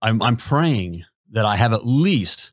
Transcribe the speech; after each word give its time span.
I'm, 0.00 0.22
I'm 0.22 0.36
praying 0.36 1.04
that 1.32 1.44
I 1.44 1.56
have 1.56 1.72
at 1.72 1.84
least, 1.84 2.52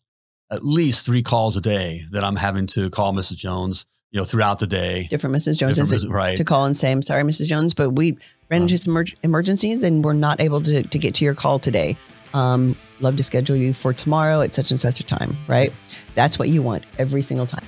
at 0.51 0.63
least 0.63 1.05
three 1.05 1.21
calls 1.21 1.55
a 1.55 1.61
day 1.61 2.05
that 2.11 2.23
I'm 2.23 2.35
having 2.35 2.65
to 2.67 2.89
call 2.89 3.13
Mrs. 3.13 3.35
Jones, 3.35 3.85
you 4.11 4.19
know, 4.19 4.25
throughout 4.25 4.59
the 4.59 4.67
day. 4.67 5.07
Different 5.09 5.35
Mrs. 5.35 5.59
Jones 5.59 5.75
Different 5.75 5.93
is 5.93 6.05
Mrs. 6.05 6.11
right. 6.11 6.37
to 6.37 6.43
call 6.43 6.65
and 6.65 6.75
say, 6.75 6.91
I'm 6.91 7.01
sorry, 7.01 7.23
Mrs. 7.23 7.47
Jones, 7.47 7.73
but 7.73 7.91
we 7.91 8.17
ran 8.49 8.63
into 8.63 8.77
some 8.77 8.95
emerg- 8.95 9.15
emergencies 9.23 9.83
and 9.83 10.03
we're 10.03 10.13
not 10.13 10.41
able 10.41 10.61
to, 10.63 10.83
to 10.83 10.99
get 10.99 11.13
to 11.15 11.25
your 11.25 11.35
call 11.35 11.59
today. 11.59 11.95
Um, 12.33 12.75
love 12.99 13.15
to 13.17 13.23
schedule 13.23 13.55
you 13.55 13.73
for 13.73 13.93
tomorrow 13.93 14.41
at 14.41 14.53
such 14.53 14.71
and 14.71 14.81
such 14.81 14.99
a 14.99 15.03
time, 15.03 15.37
right? 15.47 15.71
That's 16.15 16.39
what 16.39 16.49
you 16.49 16.61
want 16.61 16.85
every 16.97 17.21
single 17.21 17.45
time. 17.45 17.65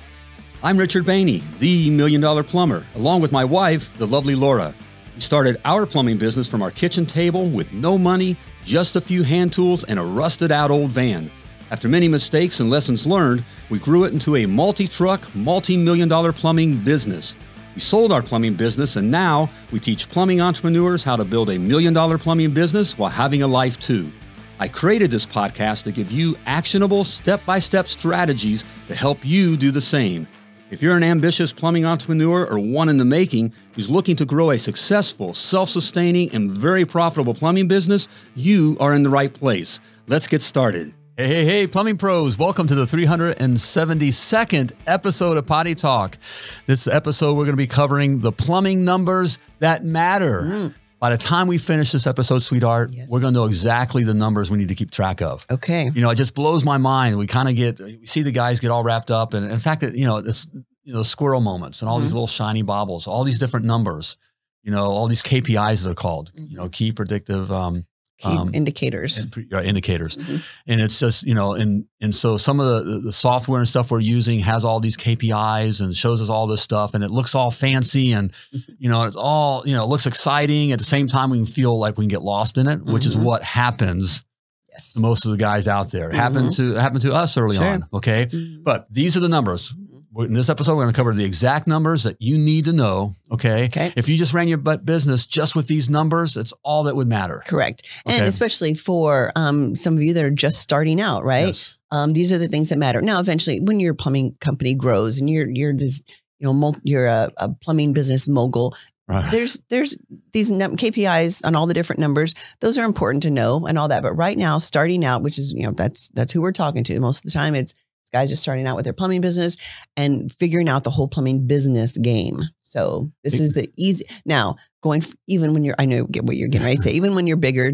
I'm 0.62 0.76
Richard 0.76 1.04
Bainey, 1.04 1.40
the 1.60 1.88
Million 1.90 2.20
Dollar 2.20 2.42
Plumber, 2.42 2.84
along 2.96 3.20
with 3.20 3.30
my 3.30 3.44
wife, 3.44 3.96
the 3.96 4.06
lovely 4.06 4.34
Laura. 4.34 4.74
We 5.14 5.20
started 5.20 5.60
our 5.64 5.86
plumbing 5.86 6.18
business 6.18 6.48
from 6.48 6.62
our 6.62 6.70
kitchen 6.70 7.06
table 7.06 7.48
with 7.48 7.72
no 7.72 7.96
money, 7.96 8.36
just 8.68 8.96
a 8.96 9.00
few 9.00 9.22
hand 9.22 9.50
tools, 9.52 9.82
and 9.84 9.98
a 9.98 10.02
rusted 10.04 10.52
out 10.52 10.70
old 10.70 10.92
van. 10.92 11.30
After 11.70 11.88
many 11.88 12.06
mistakes 12.06 12.60
and 12.60 12.68
lessons 12.68 13.06
learned, 13.06 13.42
we 13.70 13.78
grew 13.78 14.04
it 14.04 14.12
into 14.12 14.36
a 14.36 14.46
multi 14.46 14.86
truck, 14.86 15.34
multi 15.34 15.76
million 15.76 16.06
dollar 16.08 16.32
plumbing 16.32 16.76
business. 16.84 17.34
We 17.74 17.80
sold 17.80 18.12
our 18.12 18.22
plumbing 18.22 18.54
business, 18.54 18.96
and 18.96 19.10
now 19.10 19.48
we 19.72 19.80
teach 19.80 20.08
plumbing 20.10 20.42
entrepreneurs 20.42 21.02
how 21.02 21.16
to 21.16 21.24
build 21.24 21.48
a 21.48 21.58
million 21.58 21.94
dollar 21.94 22.18
plumbing 22.18 22.52
business 22.52 22.98
while 22.98 23.10
having 23.10 23.42
a 23.42 23.46
life 23.46 23.78
too. 23.78 24.12
I 24.60 24.68
created 24.68 25.10
this 25.10 25.24
podcast 25.24 25.84
to 25.84 25.92
give 25.92 26.12
you 26.12 26.36
actionable 26.44 27.04
step 27.04 27.44
by 27.46 27.60
step 27.60 27.88
strategies 27.88 28.64
to 28.88 28.94
help 28.94 29.24
you 29.24 29.56
do 29.56 29.70
the 29.70 29.80
same. 29.80 30.26
If 30.70 30.82
you're 30.82 30.98
an 30.98 31.02
ambitious 31.02 31.50
plumbing 31.50 31.86
entrepreneur 31.86 32.44
or 32.44 32.58
one 32.58 32.90
in 32.90 32.98
the 32.98 33.04
making 33.04 33.54
who's 33.72 33.88
looking 33.88 34.16
to 34.16 34.26
grow 34.26 34.50
a 34.50 34.58
successful, 34.58 35.32
self 35.32 35.70
sustaining, 35.70 36.30
and 36.34 36.50
very 36.50 36.84
profitable 36.84 37.32
plumbing 37.32 37.68
business, 37.68 38.06
you 38.34 38.76
are 38.78 38.92
in 38.92 39.02
the 39.02 39.08
right 39.08 39.32
place. 39.32 39.80
Let's 40.08 40.26
get 40.26 40.42
started. 40.42 40.92
Hey, 41.16 41.28
hey, 41.28 41.46
hey, 41.46 41.66
plumbing 41.66 41.96
pros, 41.96 42.36
welcome 42.36 42.66
to 42.66 42.74
the 42.74 42.84
372nd 42.84 44.72
episode 44.86 45.38
of 45.38 45.46
Potty 45.46 45.74
Talk. 45.74 46.18
This 46.66 46.86
episode, 46.86 47.32
we're 47.32 47.44
going 47.44 47.54
to 47.54 47.56
be 47.56 47.66
covering 47.66 48.20
the 48.20 48.30
plumbing 48.30 48.84
numbers 48.84 49.38
that 49.60 49.84
matter. 49.84 50.42
Mm. 50.42 50.74
By 51.00 51.10
the 51.10 51.16
time 51.18 51.46
we 51.46 51.58
finish 51.58 51.92
this 51.92 52.06
episode, 52.06 52.40
sweetheart, 52.40 52.90
Yes. 52.92 53.08
we're 53.10 53.20
going 53.20 53.32
to 53.32 53.38
know 53.40 53.46
exactly 53.46 54.02
the 54.04 54.14
numbers 54.14 54.50
we 54.50 54.58
need 54.58 54.68
to 54.68 54.74
keep 54.74 54.90
track 54.90 55.22
of. 55.22 55.44
Okay. 55.50 55.90
You 55.94 56.02
know, 56.02 56.10
it 56.10 56.16
just 56.16 56.34
blows 56.34 56.64
my 56.64 56.76
mind. 56.78 57.16
We 57.18 57.26
kind 57.28 57.48
of 57.48 57.54
get, 57.54 57.78
we 57.80 58.04
see 58.06 58.22
the 58.22 58.32
guys 58.32 58.58
get 58.60 58.70
all 58.70 58.82
wrapped 58.82 59.10
up. 59.10 59.32
And 59.34 59.50
in 59.50 59.58
fact, 59.60 59.82
it, 59.84 59.94
you 59.94 60.06
know, 60.06 60.16
it's, 60.16 60.48
you 60.82 60.92
know, 60.92 60.98
the 60.98 61.04
squirrel 61.04 61.40
moments 61.40 61.82
and 61.82 61.88
all 61.88 62.00
these 62.00 62.12
little 62.12 62.26
shiny 62.26 62.62
baubles, 62.62 63.06
all 63.06 63.22
these 63.22 63.38
different 63.38 63.64
numbers, 63.66 64.16
you 64.64 64.72
know, 64.72 64.86
all 64.86 65.06
these 65.06 65.22
KPIs 65.22 65.84
that 65.84 65.90
are 65.90 65.94
called, 65.94 66.32
you 66.34 66.56
know, 66.56 66.68
key 66.68 66.90
predictive, 66.92 67.52
um, 67.52 67.86
Key 68.18 68.28
um, 68.36 68.52
indicators. 68.52 69.20
and 69.22 69.52
uh, 69.54 69.62
indicators. 69.62 70.16
Mhm. 70.16 70.42
And 70.66 70.80
it's 70.80 70.98
just, 70.98 71.24
you 71.24 71.34
know, 71.34 71.52
and 71.54 71.84
and 72.00 72.12
so 72.14 72.36
some 72.36 72.58
of 72.58 72.84
the, 72.84 72.98
the 73.00 73.12
software 73.12 73.60
and 73.60 73.68
stuff 73.68 73.90
we're 73.92 74.00
using 74.00 74.40
has 74.40 74.64
all 74.64 74.80
these 74.80 74.96
KPIs 74.96 75.80
and 75.80 75.94
shows 75.94 76.20
us 76.20 76.28
all 76.28 76.46
this 76.48 76.60
stuff 76.60 76.94
and 76.94 77.04
it 77.04 77.10
looks 77.12 77.34
all 77.36 77.50
fancy 77.52 78.10
and 78.12 78.32
you 78.78 78.88
know, 78.88 79.04
it's 79.04 79.14
all, 79.16 79.62
you 79.66 79.72
know, 79.74 79.84
it 79.84 79.86
looks 79.88 80.06
exciting. 80.06 80.72
At 80.72 80.78
the 80.78 80.84
same 80.84 81.06
time, 81.06 81.30
we 81.30 81.38
can 81.38 81.46
feel 81.46 81.78
like 81.78 81.96
we 81.96 82.04
can 82.04 82.08
get 82.08 82.22
lost 82.22 82.58
in 82.58 82.66
it, 82.66 82.84
which 82.84 83.06
is 83.06 83.16
Mhm. 83.16 83.22
what 83.22 83.42
happens 83.44 84.24
Yes. 84.70 84.92
to 84.94 85.00
most 85.00 85.24
of 85.24 85.30
the 85.30 85.36
guys 85.36 85.66
out 85.68 85.90
there. 85.92 86.10
It 86.10 86.16
Happened 86.16 86.50
to 86.52 86.74
happened 86.74 87.02
to 87.02 87.12
us 87.14 87.36
early 87.36 87.56
Sure. 87.56 87.66
on. 87.66 87.84
Okay. 87.92 88.26
Mhm. 88.26 88.64
But 88.64 88.86
these 88.92 89.16
are 89.16 89.20
the 89.20 89.28
numbers. 89.28 89.74
In 90.16 90.32
this 90.32 90.48
episode, 90.48 90.74
we're 90.74 90.84
going 90.84 90.92
to 90.94 90.96
cover 90.96 91.12
the 91.12 91.24
exact 91.24 91.66
numbers 91.66 92.02
that 92.04 92.16
you 92.20 92.38
need 92.38 92.64
to 92.64 92.72
know. 92.72 93.14
Okay. 93.30 93.66
Okay. 93.66 93.92
If 93.96 94.08
you 94.08 94.16
just 94.16 94.32
ran 94.32 94.48
your 94.48 94.58
business 94.58 95.26
just 95.26 95.54
with 95.54 95.66
these 95.68 95.90
numbers, 95.90 96.36
it's 96.36 96.52
all 96.62 96.84
that 96.84 96.96
would 96.96 97.08
matter. 97.08 97.42
Correct. 97.46 97.86
And 98.06 98.24
especially 98.24 98.74
for 98.74 99.30
um, 99.36 99.76
some 99.76 99.96
of 99.96 100.02
you 100.02 100.14
that 100.14 100.24
are 100.24 100.30
just 100.30 100.60
starting 100.60 101.00
out, 101.00 101.24
right? 101.24 101.46
Yes. 101.48 101.78
Um, 101.90 102.14
these 102.14 102.32
are 102.32 102.38
the 102.38 102.48
things 102.48 102.70
that 102.70 102.78
matter. 102.78 103.00
Now, 103.02 103.20
eventually, 103.20 103.60
when 103.60 103.80
your 103.80 103.94
plumbing 103.94 104.36
company 104.40 104.74
grows 104.74 105.18
and 105.18 105.28
you're 105.28 105.48
you're 105.48 105.74
this, 105.74 106.00
you 106.38 106.46
know, 106.46 106.52
mul- 106.52 106.76
you're 106.84 107.06
a, 107.06 107.30
a 107.36 107.48
plumbing 107.50 107.92
business 107.92 108.28
mogul, 108.28 108.74
Right. 109.06 109.30
there's 109.30 109.62
there's 109.70 109.96
these 110.32 110.50
KPIs 110.50 111.42
on 111.46 111.56
all 111.56 111.66
the 111.66 111.72
different 111.72 111.98
numbers. 111.98 112.34
Those 112.60 112.76
are 112.76 112.84
important 112.84 113.22
to 113.22 113.30
know 113.30 113.66
and 113.66 113.78
all 113.78 113.88
that. 113.88 114.02
But 114.02 114.12
right 114.12 114.36
now, 114.36 114.58
starting 114.58 115.02
out, 115.02 115.22
which 115.22 115.38
is 115.38 115.52
you 115.52 115.62
know 115.62 115.72
that's 115.72 116.08
that's 116.08 116.32
who 116.32 116.42
we're 116.42 116.52
talking 116.52 116.84
to 116.84 117.00
most 117.00 117.24
of 117.24 117.30
the 117.30 117.38
time. 117.38 117.54
It's 117.54 117.72
it's 118.08 118.16
guys 118.16 118.30
just 118.30 118.42
starting 118.42 118.66
out 118.66 118.74
with 118.76 118.84
their 118.84 118.94
plumbing 118.94 119.20
business 119.20 119.58
and 119.94 120.32
figuring 120.32 120.68
out 120.68 120.82
the 120.82 120.90
whole 120.90 121.08
plumbing 121.08 121.46
business 121.46 121.98
game. 121.98 122.42
So 122.62 123.12
this 123.22 123.38
is 123.38 123.52
the 123.52 123.70
easy 123.76 124.04
now 124.24 124.56
going 124.82 125.02
f- 125.02 125.14
even 125.26 125.52
when 125.52 125.62
you're 125.62 125.74
I 125.78 125.84
know 125.84 126.04
what 126.04 126.36
you're 126.36 126.48
getting 126.48 126.64
ready 126.64 126.76
to 126.76 126.82
say. 126.82 126.92
Even 126.92 127.14
when 127.14 127.26
you're 127.26 127.36
bigger, 127.36 127.72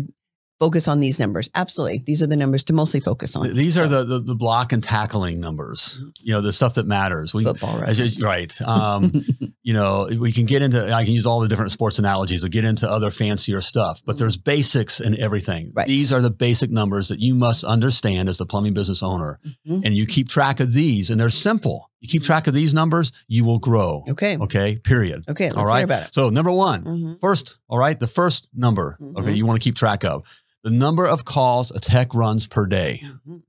focus 0.61 0.89
on 0.89 1.01
these 1.01 1.19
numbers. 1.21 1.51
Absolutely, 1.55 2.03
these 2.07 2.23
are 2.23 2.27
the 2.27 2.37
numbers 2.37 2.65
to 2.65 2.73
mostly 2.73 3.01
focus 3.01 3.35
on. 3.37 3.55
These 3.55 3.77
are 3.77 3.89
the, 3.89 4.05
the 4.05 4.21
the 4.21 4.35
block 4.35 4.73
and 4.73 4.83
tackling 4.83 5.41
numbers. 5.41 6.03
You 6.21 6.35
know, 6.35 6.41
the 6.41 6.53
stuff 6.53 6.75
that 6.75 6.87
matters. 6.87 7.35
We 7.35 7.45
football, 7.45 7.79
reference. 7.81 8.23
right. 8.23 8.61
Um, 8.63 9.13
you 9.63 9.73
know, 9.73 10.09
we 10.19 10.33
can 10.33 10.47
get 10.47 10.63
into. 10.63 10.93
I 10.93 11.05
can 11.05 11.15
use 11.15 11.27
all 11.27 11.41
the 11.41 11.49
different 11.49 11.73
sports 11.73 11.99
analogies 11.99 12.45
or 12.45 12.49
get 12.49 12.65
into 12.65 12.89
other 12.89 13.11
fancier 13.11 13.61
stuff. 13.61 14.01
But 14.05 14.19
there's 14.19 14.37
basics 14.37 15.01
in 15.01 15.19
everything. 15.19 15.73
Right. 15.75 15.87
These 15.89 16.13
are 16.13 16.21
the 16.23 16.31
basic 16.31 16.71
numbers 16.71 17.09
that 17.09 17.21
you 17.21 17.35
must 17.35 17.65
understand 17.65 18.29
as 18.29 18.39
the 18.39 18.47
plumbing 18.47 18.75
business 18.75 19.03
owner, 19.03 19.41
Mhm. 19.69 19.85
and 19.85 19.95
you 19.97 20.07
keep 20.07 20.29
track 20.29 20.61
of 20.61 20.73
these. 20.73 21.11
And 21.11 21.21
they're 21.21 21.31
simple. 21.31 21.91
You 22.05 22.09
keep 22.09 22.23
track 22.23 22.47
of 22.47 22.53
these 22.53 22.75
numbers, 22.75 23.13
you 23.29 23.47
will 23.47 23.59
grow. 23.59 24.05
Okay. 24.11 24.37
Okay. 24.37 24.77
Period. 24.77 25.25
Okay. 25.27 25.45
Let's 25.45 25.57
all 25.57 25.65
right. 25.65 25.79
hear 25.79 25.85
about 25.87 26.09
it. 26.09 26.15
So 26.15 26.29
number 26.29 26.53
one, 26.53 26.85
Mhm. 26.85 27.19
First, 27.21 27.57
all 27.67 27.79
right, 27.79 27.99
the 27.99 28.07
first 28.07 28.47
number, 28.55 28.99
okay, 29.17 29.31
Mhm. 29.33 29.37
you 29.37 29.47
want 29.47 29.59
to 29.59 29.65
keep 29.65 29.75
track 29.75 30.05
of 30.05 30.23
the 30.65 30.71
number 30.71 31.07
of 31.07 31.25
calls 31.25 31.71
a 31.71 31.81
tech 31.81 32.15
runs 32.15 32.47
per 32.47 32.67
day. 32.67 33.03
Mhm. 33.27 33.41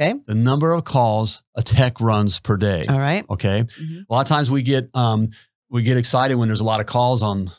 Okay. 0.00 0.14
The 0.28 0.34
number 0.36 0.72
of 0.72 0.84
calls 0.84 1.42
a 1.56 1.62
tech 1.62 2.00
runs 2.00 2.38
per 2.38 2.56
day. 2.56 2.86
All 2.88 3.00
right. 3.00 3.24
Okay. 3.28 3.64
Mhm. 3.64 4.04
A 4.08 4.12
lot 4.12 4.20
of 4.20 4.26
times 4.28 4.48
we 4.48 4.62
get 4.62 4.90
um 4.94 5.26
we 5.68 5.82
get 5.82 5.96
excited 5.96 6.36
when 6.36 6.46
there's 6.48 6.60
a 6.60 6.64
lot 6.64 6.78
of 6.78 6.86
calls 6.86 7.20
on, 7.20 7.50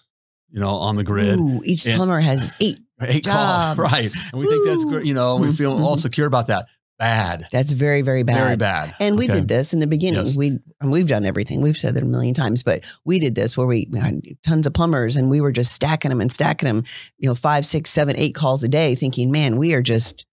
you 0.49 0.61
know, 0.61 0.69
on 0.75 0.95
the 0.95 1.03
grid. 1.03 1.37
Ooh, 1.37 1.61
each 1.65 1.83
plumber 1.83 2.21
has 2.21 2.55
eight. 2.61 2.79
Eight 3.01 3.25
calls, 3.25 3.77
right? 3.77 4.09
And 4.31 4.39
we 4.39 4.47
think 4.47 4.65
that's 4.65 4.85
great. 4.85 5.05
You 5.05 5.13
know, 5.15 5.35
we 5.35 5.51
feel 5.51 5.73
all 5.73 5.97
Mhm. 5.97 6.01
secure 6.01 6.27
about 6.27 6.47
that. 6.47 6.65
Bad, 6.97 7.47
That's 7.51 7.73
very, 7.73 8.01
very 8.03 8.23
bad. 8.23 8.37
very 8.37 8.55
bad. 8.55 8.95
And 9.01 9.17
we 9.17 9.25
Okay. 9.25 9.35
did 9.35 9.47
this 9.49 9.73
in 9.73 9.79
the 9.79 9.87
beginning. 9.87 10.25
Yes. 10.25 10.37
We 10.37 10.59
and 10.79 10.91
we've 10.91 11.07
done 11.09 11.25
everything. 11.25 11.59
We've 11.61 11.75
said 11.75 11.93
that 11.95 12.03
a 12.03 12.05
million 12.05 12.33
times, 12.33 12.63
but 12.63 12.85
we 13.03 13.19
did 13.19 13.35
this 13.35 13.57
where 13.57 13.67
we 13.67 13.89
had 13.93 14.21
tons 14.43 14.65
of 14.65 14.73
plumbers 14.73 15.17
and 15.17 15.29
we 15.29 15.41
were 15.41 15.51
just 15.51 15.73
stacking 15.73 16.07
them 16.09 16.21
and 16.21 16.31
stacking 16.31 16.67
them. 16.67 16.85
You 17.17 17.27
know, 17.27 17.35
five, 17.35 17.65
six, 17.65 17.89
seven, 17.89 18.15
eight 18.17 18.33
calls 18.33 18.63
a 18.63 18.69
day, 18.69 18.95
thinking, 18.95 19.29
"Man, 19.29 19.57
we 19.57 19.73
are 19.73 19.81
just 19.81 20.25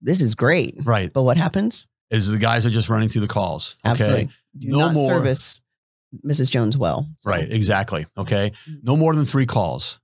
this 0.00 0.20
is 0.20 0.34
great." 0.34 0.76
right. 0.84 1.12
But 1.12 1.22
what 1.22 1.36
happens? 1.36 1.86
Is 2.10 2.28
the 2.28 2.36
guys 2.38 2.66
are 2.66 2.70
just 2.70 2.88
running 2.88 3.08
through 3.08 3.22
the 3.22 3.28
calls. 3.28 3.76
Okay. 3.86 3.90
Absolutely, 3.92 4.30
do 4.58 4.68
No 4.70 4.78
not 4.78 4.94
more. 4.94 5.08
service 5.08 5.60
Mrs. 6.26 6.50
Jones 6.50 6.76
well. 6.76 7.08
So- 7.20 7.30
Right. 7.30 7.50
Exactly. 7.50 8.06
Okay. 8.18 8.50
Mhm. 8.68 8.78
No 8.82 8.96
more 8.96 9.14
than 9.14 9.24
three 9.24 9.46
calls. 9.46 9.98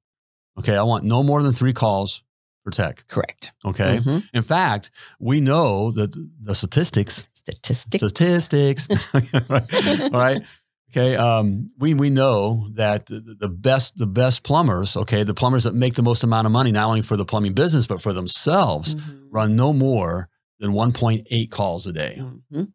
Okay. 0.58 0.76
I 0.76 0.82
want 0.84 1.02
no 1.04 1.22
more 1.24 1.42
than 1.42 1.52
three 1.52 1.72
calls 1.72 2.22
tech. 2.70 3.04
Correct. 3.08 3.52
Okay. 3.64 3.98
Mhm. 3.98 4.22
In 4.32 4.42
fact, 4.42 4.90
we 5.20 5.40
know 5.40 5.90
that 5.92 6.10
the 6.42 6.54
statistics, 6.54 7.26
Statistics. 7.32 8.04
statistics, 8.04 8.88
all 10.12 10.20
right. 10.20 10.42
Okay. 10.90 11.16
Um, 11.16 11.68
we, 11.78 11.92
we 11.94 12.08
know 12.08 12.68
that 12.74 13.06
the, 13.06 13.48
best, 13.48 13.98
the 13.98 14.06
best 14.06 14.42
plumbers, 14.42 14.96
okay, 14.96 15.22
the 15.22 15.34
plumbers 15.34 15.64
that 15.64 15.74
make 15.74 15.94
the 15.94 16.02
most 16.02 16.24
amount 16.24 16.46
of 16.46 16.52
money, 16.52 16.72
not 16.72 16.86
only 16.88 17.02
for 17.02 17.16
the 17.16 17.26
plumbing 17.26 17.52
business, 17.52 17.86
but 17.86 18.00
for 18.00 18.14
themselves, 18.14 18.94
Mhm. 18.94 19.26
run 19.30 19.54
no 19.54 19.74
more 19.74 20.30
than 20.60 20.72
1.8 20.72 21.50
calls 21.50 21.86
a 21.86 21.92
day. 21.92 22.22
Mhm. 22.52 22.72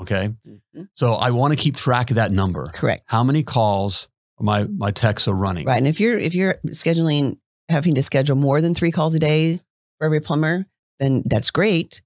Okay. 0.00 0.30
Mhm. 0.48 0.88
So 0.94 1.14
I 1.14 1.30
want 1.32 1.52
to 1.52 1.56
keep 1.62 1.76
track 1.76 2.10
of 2.10 2.14
that 2.16 2.30
number. 2.30 2.66
Correct. 2.72 3.02
How 3.06 3.22
many 3.22 3.42
calls 3.42 4.08
my, 4.40 4.64
my 4.64 4.90
techs 4.90 5.28
are 5.28 5.34
running? 5.34 5.66
Right. 5.66 5.76
And 5.76 5.86
if 5.86 6.00
you're 6.00 6.16
if 6.16 6.34
you're 6.34 6.56
scheduling 6.68 7.36
having 7.70 7.94
to 7.94 8.02
schedule 8.02 8.36
more 8.36 8.60
than 8.60 8.74
three 8.74 8.90
calls 8.90 9.14
a 9.14 9.18
day 9.18 9.60
for 9.98 10.04
every 10.04 10.20
plumber, 10.20 10.66
then 10.98 11.22
that's 11.26 11.50
great. 11.50 12.02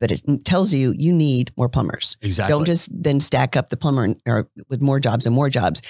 But 0.00 0.10
it 0.10 0.22
tells 0.44 0.72
you 0.72 0.94
you 0.96 1.12
need 1.12 1.52
more 1.56 1.68
plumbers. 1.68 2.16
Exactly. 2.22 2.52
Don't 2.52 2.64
just 2.64 2.88
then 2.92 3.20
stack 3.20 3.56
up 3.56 3.68
the 3.68 3.76
plumber 3.76 4.14
or 4.26 4.48
with 4.70 4.80
more 4.80 4.98
jobs 4.98 5.26
and 5.26 5.34
more 5.34 5.50
jobs. 5.50 5.82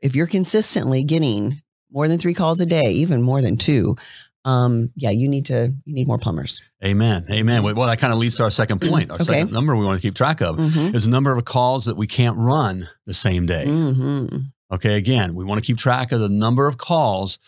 If 0.00 0.14
you're 0.14 0.28
consistently 0.28 1.02
getting 1.04 1.60
more 1.90 2.06
than 2.08 2.18
three 2.18 2.34
calls 2.34 2.60
a 2.60 2.66
day, 2.66 2.92
even 2.92 3.20
more 3.20 3.42
than 3.42 3.56
two, 3.56 3.96
um, 4.44 4.90
yeah, 4.96 5.10
you 5.10 5.28
need 5.28 5.46
to 5.46 5.72
you 5.84 5.94
need 5.94 6.06
more 6.06 6.18
plumbers. 6.18 6.62
Amen. 6.84 7.26
Amen. 7.30 7.62
Well, 7.64 7.74
that 7.88 7.98
kind 7.98 8.12
of 8.12 8.18
leads 8.20 8.36
to 8.36 8.44
our 8.44 8.50
second 8.50 8.80
point. 8.80 9.10
Our 9.10 9.16
Okay. 9.16 9.24
second 9.24 9.52
number 9.52 9.74
we 9.76 9.84
want 9.84 10.00
to 10.00 10.06
keep 10.06 10.14
track 10.14 10.40
of 10.40 10.56
Mm-hmm. 10.56 10.94
is 10.94 11.04
the 11.04 11.10
number 11.10 11.36
of 11.36 11.44
calls 11.44 11.84
that 11.86 11.96
we 11.96 12.06
can't 12.06 12.36
run 12.36 12.88
the 13.06 13.14
same 13.14 13.46
day. 13.46 13.64
Mm-hmm. 13.66 14.36
Okay. 14.72 14.94
Again, 14.94 15.34
we 15.34 15.44
want 15.44 15.62
to 15.62 15.66
keep 15.66 15.78
track 15.78 16.12
of 16.12 16.20
the 16.20 16.28
number 16.28 16.66
of 16.68 16.78
calls 16.78 17.38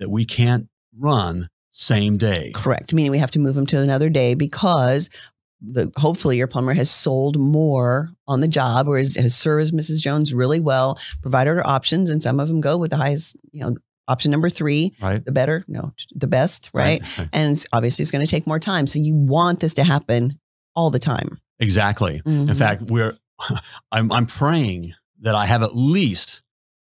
that 0.00 0.10
we 0.10 0.24
can't 0.24 0.68
run 0.98 1.48
same 1.70 2.16
day. 2.16 2.52
Correct. 2.54 2.92
Meaning 2.94 3.10
we 3.10 3.18
have 3.18 3.30
to 3.32 3.38
move 3.38 3.54
them 3.54 3.66
to 3.66 3.80
another 3.80 4.08
day 4.08 4.34
because 4.34 5.10
the 5.60 5.90
hopefully 5.96 6.36
your 6.36 6.46
plumber 6.46 6.74
has 6.74 6.90
sold 6.90 7.38
more 7.38 8.10
on 8.28 8.40
the 8.40 8.48
job 8.48 8.86
or 8.86 8.98
has, 8.98 9.16
has 9.16 9.34
served 9.34 9.72
Mrs. 9.72 10.00
Jones 10.02 10.32
really 10.34 10.60
well, 10.60 10.98
provided 11.22 11.50
her 11.50 11.66
options, 11.66 12.10
and 12.10 12.22
some 12.22 12.38
of 12.38 12.48
them 12.48 12.60
go 12.60 12.76
with 12.76 12.90
the 12.90 12.96
highest, 12.96 13.36
you 13.50 13.64
know, 13.64 13.74
option 14.06 14.30
number 14.30 14.50
three, 14.50 14.94
Right. 15.00 15.24
the 15.24 15.32
better, 15.32 15.64
no, 15.66 15.94
the 16.14 16.26
best, 16.26 16.70
right? 16.74 17.02
And 17.32 17.52
it's- 17.52 17.66
obviously, 17.72 18.02
it's 18.02 18.10
going 18.10 18.24
to 18.24 18.30
take 18.30 18.46
more 18.46 18.58
time. 18.58 18.86
So 18.86 18.98
you 18.98 19.14
want 19.16 19.60
this 19.60 19.74
to 19.76 19.84
happen 19.84 20.38
all 20.76 20.90
the 20.90 20.98
time. 20.98 21.38
Exactly. 21.58 22.20
In 22.26 22.46
Mhm. 22.48 22.56
fact, 22.58 22.82
we're 22.82 23.16
I'm 23.90 24.12
I'm 24.12 24.26
praying 24.26 24.94
that 25.20 25.34
I 25.34 25.46
have 25.46 25.62
at 25.62 25.74
least 25.74 26.42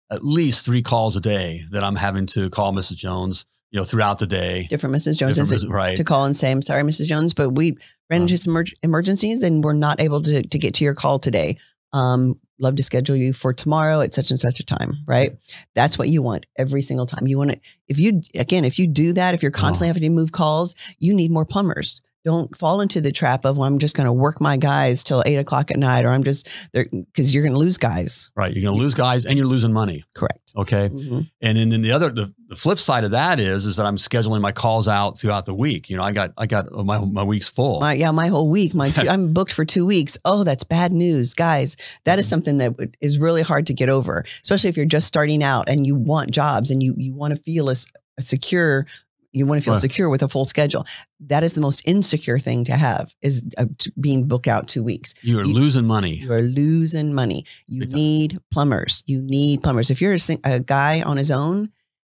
at 0.09 0.25
least 0.25 0.65
three 0.65 0.81
calls 0.81 1.15
a 1.15 1.21
day 1.21 1.65
that 1.71 1.83
I'm 1.83 1.95
having 1.97 2.25
to 2.27 2.49
call 2.49 2.73
Mrs. 2.73 2.95
Jones, 2.95 3.45
you 3.71 3.79
know, 3.79 3.83
throughout 3.85 4.19
the 4.19 4.27
day. 4.27 4.67
different 4.69 4.95
Mrs. 4.95 5.17
Jones 5.17 5.37
Different 5.37 5.69
right. 5.73 5.95
to 5.97 6.03
call 6.03 6.25
and 6.25 6.35
say, 6.35 6.51
I'm 6.51 6.61
sorry, 6.61 6.83
Mrs. 6.83 7.07
Jones, 7.07 7.33
but 7.33 7.51
we 7.51 7.77
ran 8.09 8.21
into 8.23 8.37
some 8.37 8.53
emerg- 8.53 8.73
emergencies 8.83 9.43
and 9.43 9.63
we're 9.63 9.73
not 9.73 10.01
able 10.01 10.21
to, 10.23 10.41
to 10.43 10.59
get 10.59 10.73
to 10.75 10.83
your 10.83 10.93
call 10.93 11.19
today. 11.19 11.57
Um, 11.93 12.39
love 12.59 12.75
to 12.75 12.83
schedule 12.83 13.15
you 13.15 13.33
for 13.33 13.53
tomorrow 13.53 14.01
at 14.01 14.13
such 14.13 14.29
and 14.29 14.39
such 14.39 14.59
a 14.59 14.65
time, 14.65 14.97
right? 15.07 15.35
That's 15.73 15.97
what 15.97 16.09
you 16.09 16.21
want 16.21 16.45
every 16.57 16.81
single 16.81 17.05
time. 17.05 17.27
You 17.27 17.37
want 17.37 17.53
to, 17.53 17.59
if 17.87 17.97
you, 17.97 18.21
again, 18.35 18.65
if 18.65 18.77
you 18.77 18.87
do 18.87 19.13
that, 19.13 19.33
if 19.33 19.41
you're 19.41 19.51
constantly 19.51 19.87
Oh. 19.87 19.93
having 19.93 20.03
to 20.03 20.09
move 20.09 20.31
calls, 20.31 20.75
you 20.99 21.13
need 21.13 21.31
more 21.31 21.45
plumbers. 21.45 22.01
Don't 22.23 22.55
fall 22.55 22.81
into 22.81 23.01
the 23.01 23.11
trap 23.11 23.45
of, 23.45 23.57
well, 23.57 23.67
I'm 23.67 23.79
just 23.79 23.95
going 23.97 24.05
to 24.05 24.13
work 24.13 24.39
my 24.39 24.55
guys 24.55 25.03
till 25.03 25.23
eight 25.25 25.37
o'clock 25.37 25.71
at 25.71 25.77
night, 25.77 26.05
or 26.05 26.09
I'm 26.09 26.23
just 26.23 26.47
there 26.71 26.85
because 26.91 27.33
you're 27.33 27.41
going 27.41 27.53
to 27.53 27.59
lose 27.59 27.77
guys. 27.79 28.29
Right. 28.35 28.53
You're 28.53 28.61
going 28.61 28.75
to 28.77 28.79
lose 28.83 28.93
guys 28.93 29.25
and 29.25 29.37
you're 29.39 29.47
losing 29.47 29.73
money. 29.73 30.03
Correct. 30.15 30.37
Okay. 30.55 30.89
Mhm. 30.89 31.31
And 31.41 31.57
then, 31.57 31.69
then 31.69 31.81
the 31.81 31.91
other, 31.91 32.09
the, 32.11 32.31
the 32.47 32.55
flip 32.55 32.77
side 32.77 33.03
of 33.05 33.11
that 33.11 33.39
is, 33.39 33.65
is 33.65 33.77
that 33.77 33.85
I'm 33.87 33.95
scheduling 33.95 34.41
my 34.41 34.51
calls 34.51 34.87
out 34.87 35.17
throughout 35.17 35.45
the 35.47 35.53
week. 35.55 35.89
You 35.89 35.97
know, 35.97 36.03
I 36.03 36.11
got, 36.11 36.33
I 36.37 36.45
got 36.45 36.71
my, 36.71 36.99
my 36.99 37.23
week's 37.23 37.49
full. 37.49 37.79
My, 37.79 37.93
yeah, 37.93 38.11
my 38.11 38.27
whole 38.27 38.49
week, 38.49 38.75
my 38.75 38.91
two, 38.91 39.09
I'm 39.09 39.33
booked 39.33 39.53
for 39.53 39.65
two 39.65 39.85
weeks. 39.87 40.17
Oh, 40.23 40.43
that's 40.43 40.63
bad 40.63 40.91
news, 40.91 41.33
guys. 41.33 41.75
That 42.05 42.19
is 42.19 42.27
Mhm. 42.27 42.29
something 42.29 42.57
that 42.59 42.75
is 43.01 43.17
really 43.17 43.41
hard 43.41 43.65
to 43.67 43.73
get 43.73 43.89
over, 43.89 44.25
especially 44.43 44.69
if 44.69 44.77
you're 44.77 44.85
just 44.85 45.07
starting 45.07 45.41
out 45.41 45.67
and 45.69 45.87
you 45.87 45.95
want 45.95 46.29
jobs 46.31 46.69
and 46.69 46.83
you 46.83 46.93
you 46.97 47.15
want 47.15 47.35
to 47.35 47.41
feel 47.41 47.69
a, 47.69 47.71
s- 47.71 47.87
a 48.19 48.21
secure. 48.21 48.85
You 49.33 49.45
want 49.45 49.61
to 49.61 49.63
feel 49.65 49.73
Right. 49.75 49.81
secure 49.81 50.09
with 50.09 50.21
a 50.23 50.27
full 50.27 50.43
schedule. 50.45 50.85
That 51.21 51.43
is 51.43 51.53
the 51.55 51.61
most 51.61 51.81
insecure 51.85 52.37
thing 52.37 52.63
to 52.65 52.73
have 52.75 53.13
is 53.21 53.45
uh, 53.57 53.65
t- 53.77 53.91
being 53.99 54.27
booked 54.27 54.47
out 54.47 54.67
two 54.67 54.83
weeks. 54.83 55.13
you 55.21 55.39
are 55.39 55.45
you- 55.45 55.53
losing 55.53 55.87
money. 55.87 56.15
You 56.17 56.33
are 56.33 56.41
losing 56.41 57.13
money. 57.13 57.45
You 57.67 57.79
Big 57.81 57.89
time. 57.91 57.95
need 57.95 58.39
plumbers. 58.51 59.03
You 59.07 59.21
need 59.21 59.63
plumbers. 59.63 59.89
If 59.89 60.01
you're 60.01 60.13
a, 60.15 60.19
a 60.43 60.59
guy 60.59 61.01
on 61.01 61.15
his 61.17 61.31
own 61.31 61.69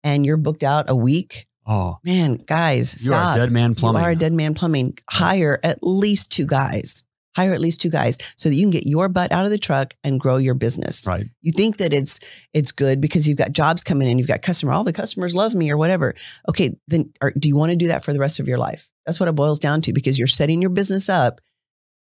and 0.03 0.27
you're 0.27 0.37
booked 0.37 0.65
out 0.65 0.91
a 0.91 0.97
week, 0.97 1.47
Oh, 1.67 1.97
man, 2.05 2.35
guys, 2.47 3.07
you 3.07 3.15
are 3.15 3.33
a 3.33 3.37
dead 3.37 3.51
man 3.51 3.75
plumbing. 3.75 4.03
You 4.03 4.07
are 4.07 4.11
a 4.11 4.17
dead 4.17 4.35
man 4.35 4.53
plumbing. 4.53 4.99
Hire 5.09 5.59
at 5.63 5.79
least 5.83 6.31
two 6.31 6.45
guys. 6.45 7.05
Hire 7.37 7.53
at 7.53 7.61
least 7.61 7.81
two 7.81 7.91
guys 7.91 8.19
so 8.37 8.49
that 8.49 8.55
you 8.55 8.63
can 8.63 8.71
get 8.71 8.87
your 8.87 9.09
butt 9.09 9.33
out 9.33 9.45
of 9.45 9.51
the 9.51 9.59
truck 9.59 9.95
and 10.05 10.21
grow 10.21 10.37
your 10.37 10.55
business. 10.55 11.07
Right. 11.07 11.27
You 11.41 11.53
think 11.53 11.79
that 11.79 11.93
it's 11.93 12.21
it's 12.53 12.73
good 12.73 13.01
because 13.01 13.27
you've 13.27 13.39
got 13.39 13.53
jobs 13.53 13.85
coming 13.85 14.09
in, 14.09 14.19
you've 14.19 14.29
got 14.29 14.43
customer, 14.43 14.73
all 14.73 14.85
the 14.85 14.93
customers 14.93 15.35
love 15.35 15.55
me 15.55 15.71
or 15.71 15.77
whatever. 15.77 16.15
Okay, 16.49 16.77
then 16.89 17.13
are, 17.21 17.33
do 17.33 17.49
you 17.49 17.57
want 17.57 17.71
to 17.71 17.77
do 17.77 17.89
that 17.89 18.05
for 18.05 18.13
the 18.13 18.21
rest 18.21 18.41
of 18.41 18.49
your 18.49 18.59
life? 18.59 18.89
That's 19.07 19.21
what 19.21 19.29
it 19.29 19.35
boils 19.35 19.59
down 19.59 19.81
to 19.83 19.93
because 19.93 20.19
you're 20.19 20.29
setting 20.29 20.61
your 20.61 20.71
business 20.71 21.09
up 21.09 21.41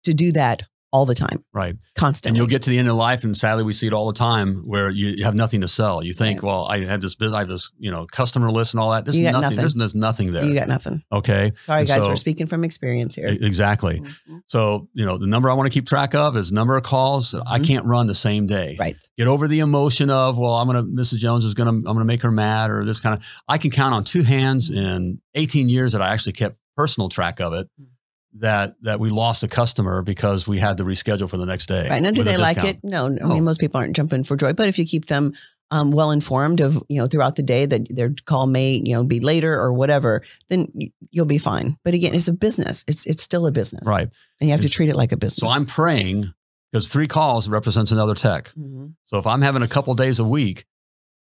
to 0.05 0.15
do 0.15 0.33
that 0.33 0.63
all 0.93 1.07
the 1.07 1.15
time, 1.15 1.43
Right. 1.55 1.75
constantly. 1.97 2.29
And 2.31 2.37
you'll 2.37 2.47
get 2.51 2.63
to 2.63 2.71
the 2.71 2.79
end 2.79 2.89
of 2.89 2.97
life, 2.97 3.25
and 3.25 3.35
sadly, 3.37 3.65
we 3.65 3.73
see 3.73 3.87
it 3.87 3.93
all 3.95 4.07
the 4.07 4.13
time 4.13 4.63
where 4.67 4.91
you, 4.91 5.09
you 5.09 5.25
have 5.25 5.35
nothing 5.35 5.63
to 5.63 5.69
sell. 5.69 6.05
You 6.05 6.13
think, 6.13 6.43
Right. 6.43 6.47
well, 6.49 6.67
I 6.67 6.85
have 6.85 7.01
this 7.01 7.15
business, 7.15 7.35
I 7.35 7.39
have 7.41 7.49
this, 7.49 7.71
you 7.79 7.91
know, 7.91 8.07
customer 8.13 8.51
list 8.51 8.75
and 8.75 8.81
all 8.81 8.91
that. 8.91 9.05
There's 9.07 9.19
You 9.19 9.25
got 9.25 9.33
nothing. 9.33 9.43
nothing. 9.43 9.57
There's, 9.57 9.75
there's 9.75 9.95
nothing 9.95 10.33
there. 10.33 10.45
you 10.45 10.55
got 10.55 10.69
nothing. 10.69 11.03
okay. 11.11 11.53
Sorry, 11.63 11.81
And 11.81 11.89
guys, 11.89 12.03
so- 12.03 12.09
we're 12.09 12.17
speaking 12.17 12.47
from 12.47 12.63
experience 12.63 13.15
here. 13.15 13.27
Exactly. 13.29 14.01
Mhm. 14.01 14.43
So, 14.49 14.89
you 14.93 15.07
know, 15.07 15.17
the 15.19 15.27
number 15.27 15.49
I 15.51 15.55
want 15.55 15.71
to 15.71 15.75
keep 15.75 15.87
track 15.87 16.15
of 16.15 16.37
is 16.37 16.53
number 16.53 16.77
of 16.77 16.83
calls 16.85 17.31
that 17.31 17.43
I 17.47 17.59
can't 17.59 17.87
run 17.87 18.07
the 18.07 18.15
same 18.15 18.47
day. 18.47 18.77
Right. 18.79 18.97
Get 19.17 19.27
over 19.29 19.49
the 19.49 19.61
emotion 19.61 20.11
of, 20.11 20.37
well, 20.39 20.55
I'm 20.55 20.69
going 20.69 20.77
to, 20.77 20.83
Mrs. 20.93 21.19
Jones 21.19 21.45
is 21.47 21.55
going 21.55 21.69
to, 21.69 21.75
I'm 21.75 21.83
going 21.85 21.99
to 22.01 22.05
make 22.05 22.23
her 22.23 22.31
mad 22.31 22.71
or 22.71 22.85
this 22.85 23.01
kind 23.01 23.17
of, 23.19 23.25
I 23.49 23.57
can 23.59 23.71
count 23.71 23.95
on 23.95 24.05
two 24.05 24.23
hands 24.23 24.71
in 24.71 25.21
18 25.35 25.69
years 25.71 25.93
that 25.93 26.03
I 26.03 26.13
actually 26.13 26.35
kept 26.35 26.57
personal 26.77 27.09
track 27.09 27.41
of 27.41 27.53
it 27.55 27.69
Mm. 27.81 27.87
That, 28.35 28.77
that 28.83 28.99
we 29.01 29.11
lost 29.11 29.43
a 29.43 29.49
customer 29.49 30.03
because 30.03 30.49
we 30.49 30.59
had 30.59 30.79
to 30.79 30.85
reschedule 30.85 31.29
for 31.29 31.37
the 31.37 31.47
next 31.47 31.67
day. 31.67 31.89
Right. 31.89 32.03
Now, 32.03 32.11
do 32.11 32.23
they 32.23 32.37
like 32.37 32.63
it? 32.65 32.79
No, 32.83 33.09
no. 33.09 33.27
I 33.27 33.35
mean, 33.35 33.45
most 33.45 33.61
people 33.61 33.79
aren't 33.79 33.95
jumping 33.95 34.25
for 34.25 34.37
joy, 34.37 34.53
but 34.53 34.69
if 34.69 34.79
you 34.79 34.87
keep 34.87 35.07
them 35.07 35.35
um, 35.71 35.91
well 35.91 36.11
informed 36.11 36.61
of, 36.61 36.83
you 36.89 37.01
know, 37.01 37.07
throughout 37.07 37.37
the 37.37 37.43
day 37.43 37.65
that 37.67 37.87
their 37.89 38.15
call 38.27 38.47
may, 38.47 38.81
you 38.85 38.95
know, 38.95 39.05
be 39.05 39.21
later 39.21 39.55
or 39.55 39.73
whatever, 39.73 40.23
then 40.51 40.69
you'll 41.11 41.27
be 41.27 41.39
fine. 41.39 41.77
But 41.85 41.95
again, 41.95 42.15
it's 42.15 42.29
a 42.29 42.33
business. 42.33 42.85
It's 42.87 43.07
it's 43.07 43.23
still 43.23 43.47
a 43.47 43.53
business. 43.53 43.87
Right. 43.87 44.09
And 44.41 44.49
you 44.49 44.51
have 44.51 44.61
to 44.61 44.69
treat 44.69 44.91
it 44.91 44.97
like 44.97 45.13
a 45.13 45.17
business. 45.17 45.39
So 45.39 45.49
I'm 45.49 45.65
praying 45.67 46.33
because 46.71 46.89
three 46.89 47.09
calls 47.09 47.49
represents 47.49 47.91
another 47.91 48.15
tech. 48.15 48.53
Mhm. 48.59 48.95
So 49.05 49.19
if 49.19 49.27
I'm 49.27 49.41
having 49.41 49.63
a 49.63 49.69
couple 49.69 49.95
days 49.95 50.19
a 50.19 50.25
week, 50.25 50.67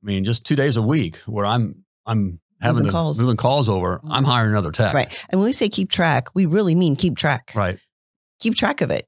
I 0.02 0.06
mean, 0.06 0.24
just 0.24 0.44
two 0.44 0.56
days 0.56 0.76
a 0.76 0.82
week 0.82 1.16
where 1.26 1.46
I'm 1.46 1.84
I'm 2.04 2.40
having 2.60 2.78
Moving 2.84 2.92
calls. 2.92 3.20
moving 3.20 3.36
calls 3.36 3.68
over, 3.68 4.00
I'm 4.08 4.24
Mhm. 4.24 4.26
hiring 4.28 4.50
another 4.50 4.72
tech. 4.72 4.94
Right. 4.94 5.24
And 5.30 5.40
when 5.40 5.46
we 5.48 5.52
say 5.52 5.68
keep 5.68 5.90
track, 5.90 6.28
we 6.34 6.46
really 6.46 6.74
mean 6.74 6.96
keep 6.96 7.16
track. 7.16 7.52
Right. 7.54 7.78
Keep 8.40 8.56
track 8.56 8.80
of 8.80 8.90
it. 8.90 9.06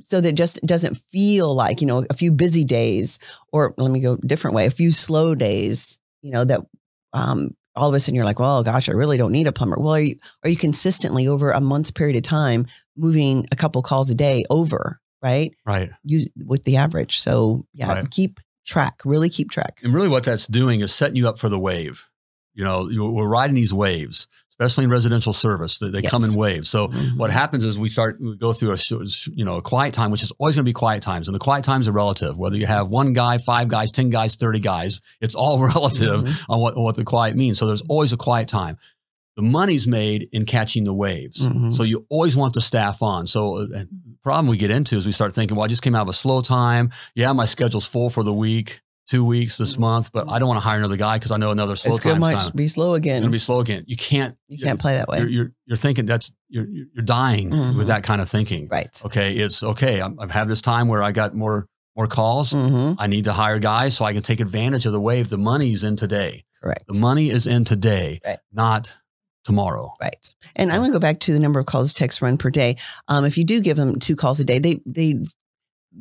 So 0.00 0.20
that 0.22 0.32
just 0.32 0.58
doesn't 0.64 0.96
feel 1.10 1.54
like, 1.54 1.80
you 1.80 1.86
know, 1.86 2.04
a 2.08 2.14
few 2.14 2.32
busy 2.32 2.64
days 2.64 3.18
or 3.52 3.74
let 3.76 3.90
me 3.90 4.00
go 4.00 4.14
a 4.14 4.26
different 4.26 4.54
way, 4.54 4.64
a 4.66 4.70
few 4.70 4.90
slow 4.92 5.34
days, 5.34 5.98
you 6.22 6.30
know, 6.30 6.44
that 6.44 6.60
um 7.12 7.50
all 7.74 7.88
of 7.88 7.94
a 7.94 8.00
sudden 8.00 8.14
you're 8.14 8.24
like, 8.26 8.38
well, 8.38 8.62
gosh, 8.62 8.88
I 8.88 8.92
really 8.92 9.16
don't 9.16 9.32
need 9.32 9.46
a 9.46 9.52
plumber. 9.52 9.76
Well, 9.78 9.94
are 9.94 10.00
you 10.00 10.16
are 10.44 10.50
you 10.50 10.56
consistently 10.56 11.26
over 11.28 11.50
a 11.50 11.60
month's 11.60 11.90
period 11.90 12.16
of 12.16 12.22
time 12.22 12.66
moving 12.96 13.46
a 13.52 13.56
couple 13.56 13.80
calls 13.82 14.10
a 14.10 14.14
day 14.14 14.44
over, 14.50 15.00
right? 15.22 15.54
Right. 15.66 15.90
You 16.04 16.26
with 16.44 16.64
the 16.64 16.76
average. 16.76 17.18
So 17.18 17.66
yeah, 17.74 17.92
Right. 17.92 18.10
keep 18.10 18.40
track, 18.66 19.00
really 19.04 19.28
keep 19.28 19.50
track. 19.50 19.78
And 19.82 19.92
really 19.92 20.08
what 20.08 20.24
that's 20.24 20.46
doing 20.46 20.80
is 20.80 20.94
setting 20.94 21.16
you 21.16 21.28
up 21.28 21.38
for 21.38 21.48
the 21.48 21.58
wave. 21.58 22.08
You 22.54 22.64
know, 22.64 22.84
we're 23.12 23.28
riding 23.28 23.54
these 23.54 23.72
waves, 23.72 24.28
especially 24.50 24.84
in 24.84 24.90
residential 24.90 25.32
service. 25.32 25.78
They, 25.78 25.88
they 25.90 26.02
come 26.02 26.22
in 26.24 26.34
waves. 26.34 26.68
So 26.68 26.88
Mhm. 26.88 27.16
what 27.16 27.30
happens 27.30 27.64
is 27.64 27.78
we 27.78 27.88
start 27.88 28.18
we 28.20 28.36
go 28.36 28.52
through 28.52 28.72
a 28.72 28.78
you 29.32 29.44
know 29.44 29.56
a 29.56 29.62
quiet 29.62 29.94
time, 29.94 30.10
which 30.10 30.22
is 30.22 30.32
always 30.38 30.54
going 30.54 30.64
to 30.64 30.68
be 30.68 30.72
quiet 30.74 31.02
times, 31.02 31.28
and 31.28 31.34
the 31.34 31.38
quiet 31.38 31.64
times 31.64 31.88
are 31.88 31.92
relative. 31.92 32.36
Whether 32.38 32.56
you 32.56 32.66
have 32.66 32.88
one 32.88 33.12
guy, 33.14 33.38
five 33.38 33.68
guys, 33.68 33.90
ten 33.90 34.10
guys, 34.10 34.36
thirty 34.36 34.60
guys, 34.60 35.00
it's 35.20 35.34
all 35.34 35.58
relative 35.74 36.22
Mhm. 36.24 36.44
on 36.48 36.60
what 36.60 36.76
what 36.76 36.96
the 36.96 37.04
quiet 37.04 37.36
means. 37.36 37.58
So 37.58 37.66
there's 37.66 37.82
always 37.88 38.12
a 38.12 38.16
quiet 38.18 38.48
time. 38.48 38.76
The 39.34 39.42
money's 39.42 39.88
made 39.88 40.28
in 40.30 40.44
catching 40.44 40.84
the 40.84 40.92
waves. 40.92 41.46
Mhm. 41.48 41.74
So 41.74 41.84
you 41.84 42.04
always 42.10 42.36
want 42.36 42.52
the 42.52 42.60
staff 42.60 43.02
on. 43.02 43.26
So 43.26 43.56
uh, 43.56 43.66
the 43.66 43.88
problem 44.22 44.46
we 44.48 44.58
get 44.58 44.70
into 44.70 44.94
is 44.98 45.06
we 45.06 45.12
start 45.12 45.32
thinking, 45.32 45.56
well, 45.56 45.64
I 45.64 45.68
just 45.68 45.80
came 45.80 45.94
out 45.94 46.02
of 46.02 46.08
a 46.08 46.12
slow 46.12 46.42
time. 46.42 46.90
Yeah, 47.14 47.32
my 47.32 47.46
schedule's 47.46 47.86
full 47.86 48.10
for 48.10 48.22
the 48.22 48.32
week, 48.34 48.82
two 49.08 49.24
weeks 49.24 49.58
this 49.58 49.76
Mhm. 49.76 49.80
month, 49.80 50.12
but 50.12 50.28
I 50.28 50.38
don't 50.38 50.48
want 50.48 50.58
to 50.58 50.62
hire 50.68 50.78
another 50.78 50.96
guy 50.96 51.16
because 51.18 51.32
I 51.32 51.36
know 51.36 51.50
another 51.50 51.74
slow 51.76 51.96
It's 51.96 52.04
time's 52.04 52.20
might 52.20 52.52
be 52.56 52.68
slow 52.68 52.94
again. 52.94 53.16
It's 53.18 53.26
to 53.26 53.30
be 53.30 53.38
slow 53.38 53.60
again. 53.60 53.84
You 53.86 53.96
can't. 53.96 54.36
you 54.48 54.58
can't 54.58 54.78
play 54.80 54.94
that 54.96 55.08
way. 55.08 55.18
You're, 55.18 55.28
you're 55.28 55.52
you're 55.66 55.76
thinking 55.76 56.06
that's 56.06 56.32
you're 56.48 56.66
you're 56.68 57.04
dying 57.04 57.50
Mhm. 57.50 57.76
with 57.76 57.88
that 57.88 58.04
kind 58.04 58.20
of 58.20 58.28
thinking. 58.28 58.68
right. 58.70 58.88
Okay, 59.04 59.34
it's 59.34 59.62
okay. 59.62 60.00
I'm, 60.00 60.18
I've 60.20 60.30
had 60.30 60.46
this 60.48 60.60
time 60.62 60.88
where 60.88 61.02
I 61.02 61.10
got 61.12 61.34
more 61.34 61.66
more 61.96 62.06
calls. 62.06 62.52
hmm 62.52 62.92
I 62.98 63.06
need 63.08 63.24
to 63.24 63.32
hire 63.32 63.58
guys 63.58 63.96
so 63.96 64.04
I 64.04 64.12
can 64.14 64.22
take 64.22 64.40
advantage 64.40 64.86
of 64.86 64.92
the 64.92 65.00
wave. 65.00 65.28
The 65.30 65.36
money's 65.38 65.82
in 65.84 65.96
today. 65.96 66.44
Correct. 66.62 66.84
The 66.88 66.98
money 67.00 67.28
is 67.28 67.46
in 67.46 67.64
today, 67.64 68.20
Right. 68.24 68.38
not 68.52 68.96
tomorrow. 69.44 69.92
Right. 70.00 70.34
And 70.54 70.70
I'm 70.70 70.78
going 70.78 70.92
to 70.92 70.96
go 70.96 71.00
back 71.00 71.18
to 71.20 71.32
the 71.32 71.40
number 71.40 71.58
of 71.58 71.66
calls 71.66 71.92
techs 71.92 72.22
run 72.22 72.36
per 72.38 72.48
day. 72.50 72.76
Um, 73.08 73.24
if 73.24 73.36
you 73.36 73.44
do 73.44 73.60
give 73.60 73.76
them 73.76 73.98
two 73.98 74.14
calls 74.14 74.38
a 74.38 74.44
day, 74.44 74.58
they 74.60 74.80
they 74.86 75.16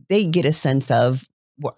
they 0.10 0.26
get 0.26 0.46
a 0.46 0.54
sense 0.54 0.92
of 0.92 1.28
well, 1.60 1.74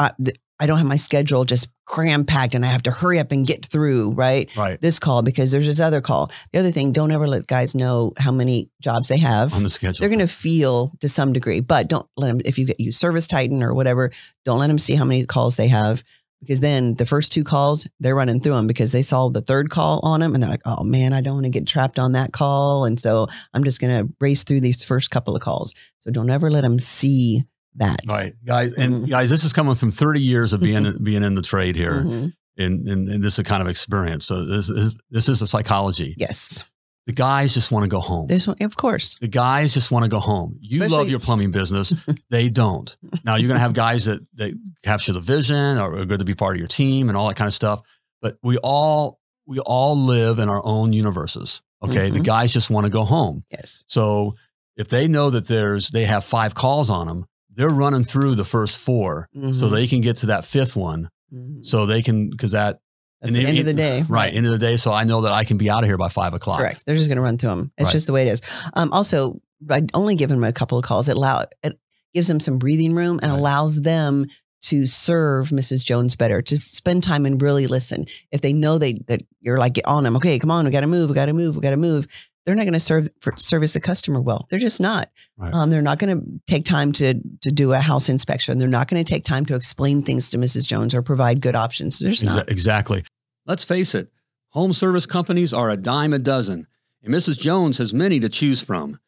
I, 0.59 0.65
don't 0.65 0.77
have 0.77 0.87
my 0.87 0.95
schedule 0.95 1.43
just 1.45 1.67
cram 1.85 2.23
packed 2.25 2.55
and 2.55 2.63
I 2.65 2.69
have 2.69 2.83
to 2.83 2.91
hurry 2.91 3.19
up 3.19 3.31
and 3.31 3.45
get 3.45 3.65
through 3.65 4.11
right 4.11 4.49
Right. 4.55 4.79
this 4.81 4.99
call 4.99 5.21
because 5.21 5.51
there's 5.51 5.65
this 5.67 5.79
other 5.79 5.99
call. 6.01 6.31
The 6.53 6.59
other 6.59 6.71
thing, 6.71 6.91
don't 6.91 7.11
ever 7.11 7.27
let 7.27 7.47
guys 7.47 7.75
know 7.75 8.13
how 8.17 8.31
many 8.31 8.69
jobs 8.81 9.07
they 9.09 9.17
have. 9.17 9.53
On 9.53 9.63
the 9.63 9.69
schedule. 9.69 9.99
They're 9.99 10.09
going 10.09 10.19
to 10.19 10.33
feel 10.33 10.93
to 11.01 11.09
some 11.09 11.33
degree, 11.33 11.59
but 11.59 11.87
don't 11.89 12.07
let 12.15 12.27
them. 12.27 12.41
If 12.45 12.57
you 12.57 12.65
get 12.65 12.79
you 12.79 12.91
ServiceTitan 12.91 13.61
or 13.61 13.73
whatever, 13.73 14.11
don't 14.45 14.59
let 14.59 14.67
them 14.67 14.79
see 14.79 14.95
how 14.95 15.05
many 15.05 15.25
calls 15.25 15.55
they 15.57 15.67
have 15.67 16.03
because 16.41 16.59
then 16.59 16.95
the 16.95 17.05
first 17.05 17.31
two 17.31 17.43
calls 17.45 17.87
they're 18.01 18.15
running 18.15 18.41
through 18.41 18.53
them 18.53 18.67
because 18.67 18.91
they 18.91 19.01
saw 19.01 19.29
the 19.29 19.39
third 19.41 19.69
call 19.69 20.01
on 20.03 20.19
them 20.19 20.33
and 20.33 20.43
they're 20.43 20.49
like, 20.49 20.61
oh 20.65 20.83
man, 20.83 21.13
I 21.13 21.21
don't 21.21 21.35
want 21.35 21.45
to 21.45 21.49
get 21.49 21.65
trapped 21.65 21.97
on 21.99 22.11
that 22.13 22.33
call, 22.33 22.83
and 22.85 22.99
so 22.99 23.27
I'm 23.53 23.63
just 23.63 23.79
going 23.79 24.07
to 24.07 24.13
race 24.19 24.43
through 24.43 24.59
these 24.61 24.83
first 24.83 25.09
couple 25.09 25.35
of 25.35 25.41
calls. 25.41 25.73
So 25.99 26.11
don't 26.11 26.29
ever 26.29 26.51
let 26.51 26.61
them 26.61 26.79
see 26.81 27.43
that. 27.75 27.99
Right, 28.07 28.33
guys, 28.45 28.73
and 28.73 29.03
Mhm. 29.05 29.09
guys, 29.09 29.29
this 29.29 29.43
is 29.43 29.53
coming 29.53 29.75
from 29.75 29.91
30 29.91 30.21
years 30.21 30.53
of 30.53 30.61
being 30.61 30.97
being 31.03 31.23
in 31.23 31.35
the 31.35 31.41
trade 31.41 31.75
here, 31.75 32.03
Mhm. 32.03 32.33
and, 32.57 32.87
and 32.87 33.09
and 33.09 33.23
this 33.23 33.33
is 33.33 33.39
a 33.39 33.43
kind 33.43 33.61
of 33.61 33.67
experience. 33.67 34.25
So 34.25 34.45
this 34.45 34.69
is 34.69 34.97
this 35.09 35.29
is 35.29 35.41
a 35.41 35.47
psychology. 35.47 36.15
Yes, 36.17 36.63
The 37.07 37.13
guys 37.13 37.53
just 37.53 37.71
want 37.71 37.83
to 37.83 37.87
go 37.89 37.99
home. 37.99 38.27
this 38.27 38.47
one, 38.47 38.55
of 38.61 38.77
course. 38.77 39.15
The 39.19 39.27
guys 39.27 39.73
just 39.73 39.91
want 39.91 40.03
to 40.03 40.09
go 40.09 40.19
home. 40.19 40.57
You 40.61 40.87
love 40.87 41.09
your 41.09 41.19
plumbing 41.19 41.51
business. 41.51 41.93
they 42.29 42.49
don't. 42.49 42.95
Now 43.25 43.35
you're 43.35 43.47
going 43.49 43.57
to 43.57 43.61
have 43.61 43.73
guys 43.73 44.05
that 44.05 44.21
that 44.35 44.53
capture 44.83 45.13
the 45.13 45.21
vision 45.21 45.77
or 45.77 45.97
are 45.97 46.05
good 46.05 46.19
to 46.19 46.25
be 46.25 46.35
part 46.35 46.55
of 46.55 46.59
your 46.59 46.67
team 46.67 47.09
and 47.09 47.17
all 47.17 47.27
that 47.27 47.35
kind 47.35 47.47
of 47.47 47.53
stuff. 47.53 47.81
But 48.21 48.37
we 48.43 48.57
all 48.57 49.19
we 49.45 49.59
all 49.59 49.97
live 49.97 50.39
in 50.39 50.47
our 50.47 50.61
own 50.65 50.93
universes. 50.93 51.61
Okay, 51.83 52.09
the 52.09 52.19
Mhm. 52.19 52.23
guys 52.23 52.53
just 52.53 52.69
want 52.69 52.85
to 52.85 52.89
go 52.89 53.03
home. 53.03 53.43
Yes, 53.51 53.83
So 53.87 54.35
if 54.77 54.87
they 54.87 55.09
know 55.09 55.29
that 55.31 55.47
there's 55.47 55.89
they 55.89 56.05
have 56.05 56.23
five 56.23 56.55
calls 56.55 56.89
on 56.89 57.07
them, 57.07 57.25
they're 57.55 57.69
running 57.69 58.03
through 58.03 58.35
the 58.35 58.43
first 58.45 58.77
4 58.77 59.27
so 59.33 59.39
Mhm. 59.39 59.71
they 59.71 59.87
can 59.87 60.01
get 60.01 60.15
to 60.17 60.25
that 60.27 60.45
fifth 60.45 60.75
one. 60.75 61.09
Mhm. 61.33 61.65
So 61.65 61.85
they 61.85 62.01
can 62.01 62.29
because 62.29 62.51
that 62.51 62.79
That's 63.21 63.33
And 63.37 63.37
the 63.37 63.47
it- 63.47 63.49
end 63.51 63.59
of 63.59 63.65
the 63.67 63.73
day. 63.73 64.01
Right. 64.09 64.33
End 64.33 64.45
of 64.45 64.51
the 64.51 64.57
day. 64.57 64.75
So 64.75 64.91
I 64.91 65.05
know 65.05 65.21
that 65.21 65.31
I 65.31 65.45
can 65.45 65.55
be 65.57 65.69
out 65.69 65.81
of 65.83 65.87
here 65.87 65.97
by 65.97 66.09
five 66.09 66.33
o'clock. 66.33 66.59
Correct. 66.59 66.83
They're 66.85 66.97
just 66.97 67.07
going 67.07 67.15
to 67.15 67.21
run 67.21 67.37
through 67.37 67.51
them. 67.51 67.71
It's 67.77 67.85
Right. 67.85 67.91
just 67.93 68.05
the 68.07 68.11
way 68.11 68.27
it 68.27 68.31
is. 68.33 68.41
Um, 68.73 68.91
also, 68.91 69.39
by 69.61 69.83
only 69.93 70.15
giving 70.15 70.35
them 70.35 70.43
a 70.43 70.51
couple 70.51 70.77
of 70.77 70.83
calls, 70.83 71.07
it 71.07 71.15
allow 71.15 71.45
it 71.63 71.79
gives 72.13 72.27
them 72.27 72.41
some 72.41 72.57
breathing 72.57 72.93
room 72.95 73.21
and 73.23 73.31
Right. 73.31 73.39
allows 73.39 73.79
them 73.79 74.25
to 74.63 74.87
serve 74.87 75.49
Mrs. 75.49 75.85
Jones 75.85 76.15
better, 76.15 76.41
to 76.41 76.57
spend 76.57 77.03
time 77.03 77.25
and 77.25 77.41
really 77.41 77.67
listen. 77.67 78.05
If 78.31 78.41
they 78.41 78.53
know 78.53 78.77
they 78.77 78.93
that 79.07 79.21
you're 79.41 79.57
like 79.57 79.73
get 79.73 79.85
on 79.85 80.03
them, 80.03 80.15
okay, 80.17 80.39
come 80.39 80.51
on, 80.51 80.65
we 80.65 80.71
got 80.71 80.81
to 80.81 80.87
move, 80.87 81.09
we 81.09 81.15
got 81.15 81.27
to 81.27 81.33
move, 81.33 81.55
we 81.55 81.61
got 81.61 81.71
to 81.71 81.77
move. 81.77 82.07
They're 82.45 82.55
not 82.55 82.63
going 82.63 82.73
to 82.73 82.79
serve 82.79 83.09
for, 83.21 83.33
service 83.37 83.71
the 83.71 83.79
customer 83.79 84.19
well. 84.19 84.47
They're 84.49 84.59
just 84.59 84.81
not. 84.81 85.09
Right. 85.37 85.53
Um, 85.53 85.69
they're 85.69 85.81
not 85.81 85.97
going 85.97 86.19
to 86.19 86.41
take 86.45 86.65
time 86.65 86.91
to 86.93 87.13
to 87.41 87.51
do 87.51 87.71
a 87.73 87.79
house 87.79 88.09
inspection. 88.09 88.57
They're 88.57 88.67
not 88.67 88.89
going 88.89 89.03
to 89.03 89.09
take 89.09 89.23
time 89.23 89.45
to 89.45 89.55
explain 89.55 90.01
things 90.01 90.29
to 90.31 90.37
Mrs. 90.37 90.67
Jones 90.67 90.93
or 90.93 91.01
provide 91.01 91.41
good 91.41 91.55
options. 91.55 91.99
They're 91.99 92.11
just 92.11 92.23
Exa- 92.23 92.35
not. 92.35 92.51
exactly. 92.51 93.03
Let's 93.45 93.63
face 93.65 93.95
it, 93.95 94.11
home 94.49 94.73
service 94.73 95.05
companies 95.05 95.53
are 95.53 95.69
a 95.69 95.77
dime 95.77 96.13
a 96.13 96.19
dozen, 96.19 96.67
and 97.01 97.13
Mrs. 97.13 97.39
Jones 97.39 97.77
has 97.79 97.93
many 97.93 98.19
to 98.19 98.29
choose 98.29 98.61
from. 98.61 98.99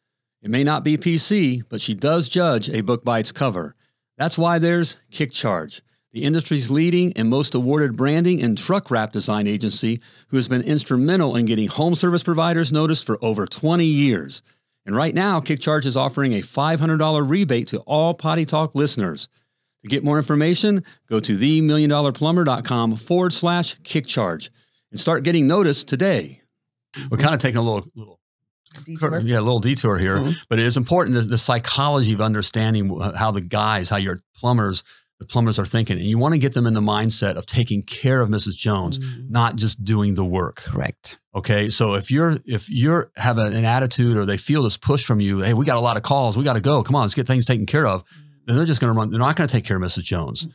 It 0.42 0.50
may 0.50 0.64
not 0.64 0.84
be 0.84 0.96
PC, 0.98 1.62
but 1.68 1.80
she 1.80 1.94
does 1.94 2.28
judge 2.28 2.68
a 2.70 2.80
book 2.82 3.04
by 3.04 3.18
its 3.18 3.32
cover. 3.32 3.75
That's 4.18 4.38
why 4.38 4.58
there's 4.58 4.96
KickCharge, 5.12 5.82
the 6.12 6.24
industry's 6.24 6.70
leading 6.70 7.12
and 7.14 7.28
most 7.28 7.54
awarded 7.54 7.96
branding 7.96 8.42
and 8.42 8.56
truck 8.56 8.90
wrap 8.90 9.12
design 9.12 9.46
agency 9.46 10.00
who 10.28 10.36
has 10.36 10.48
been 10.48 10.62
instrumental 10.62 11.36
in 11.36 11.44
getting 11.44 11.68
home 11.68 11.94
service 11.94 12.22
providers 12.22 12.72
noticed 12.72 13.04
for 13.04 13.22
over 13.22 13.46
20 13.46 13.84
years. 13.84 14.42
And 14.86 14.96
right 14.96 15.14
now, 15.14 15.40
KickCharge 15.40 15.84
is 15.84 15.96
offering 15.96 16.32
a 16.32 16.40
$500 16.42 17.28
rebate 17.28 17.68
to 17.68 17.78
all 17.80 18.14
Potty 18.14 18.46
Talk 18.46 18.74
listeners. 18.74 19.28
To 19.82 19.88
get 19.88 20.04
more 20.04 20.16
information, 20.16 20.84
go 21.08 21.20
to 21.20 21.36
themilliondollarplumber.com 21.36 22.96
forward 22.96 23.32
slash 23.32 23.76
kick 23.84 24.06
charge 24.06 24.50
and 24.90 24.98
start 24.98 25.24
getting 25.24 25.46
noticed 25.46 25.88
today. 25.88 26.40
We're 27.10 27.18
kind 27.18 27.34
of 27.34 27.40
taking 27.40 27.58
a 27.58 27.62
little, 27.62 27.86
little 27.94 28.20
Detour. 28.84 29.20
yeah, 29.20 29.38
a 29.38 29.40
little 29.40 29.60
detour 29.60 29.98
here, 29.98 30.18
Mhm. 30.18 30.36
but 30.48 30.58
it 30.58 30.66
is 30.66 30.76
important 30.76 31.14
the, 31.16 31.22
the 31.22 31.38
psychology 31.38 32.12
of 32.12 32.20
understanding 32.20 32.98
how 33.16 33.30
the 33.30 33.40
guys, 33.40 33.90
how 33.90 33.96
your 33.96 34.20
plumbers, 34.36 34.82
the 35.18 35.24
plumbers 35.26 35.58
are 35.58 35.64
thinking, 35.64 35.96
and 35.98 36.06
you 36.06 36.18
want 36.18 36.34
to 36.34 36.38
get 36.38 36.52
them 36.54 36.66
in 36.66 36.74
the 36.74 36.80
mindset 36.80 37.36
of 37.36 37.46
taking 37.46 37.82
care 37.82 38.20
of 38.20 38.28
Mrs. 38.28 38.54
Jones, 38.56 38.98
Mhm. 38.98 39.30
not 39.30 39.56
just 39.56 39.82
doing 39.84 40.14
the 40.14 40.24
work. 40.24 40.56
Correct. 40.56 41.18
Okay, 41.34 41.68
so 41.70 41.94
if 41.94 42.10
you're 42.10 42.38
if 42.44 42.68
you're 42.70 43.10
have 43.16 43.38
an 43.38 43.64
attitude 43.64 44.16
or 44.18 44.24
they 44.26 44.36
feel 44.36 44.62
this 44.62 44.76
push 44.76 45.04
from 45.04 45.20
you, 45.20 45.40
hey, 45.40 45.54
we 45.54 45.64
got 45.64 45.76
a 45.76 45.80
lot 45.80 45.96
of 45.96 46.02
calls, 46.02 46.36
we 46.36 46.44
got 46.44 46.54
to 46.54 46.60
go. 46.60 46.82
Come 46.82 46.96
on, 46.96 47.02
let's 47.02 47.14
get 47.14 47.26
things 47.26 47.44
taken 47.46 47.66
care 47.66 47.86
of. 47.86 48.04
Then 48.46 48.56
they're 48.56 48.64
just 48.66 48.80
going 48.80 48.92
to 48.94 48.98
run. 48.98 49.10
They're 49.10 49.18
not 49.18 49.36
going 49.36 49.48
to 49.48 49.52
take 49.52 49.64
care 49.64 49.76
of 49.76 49.82
Mrs. 49.82 50.04
Jones. 50.04 50.46
Mhm. 50.46 50.52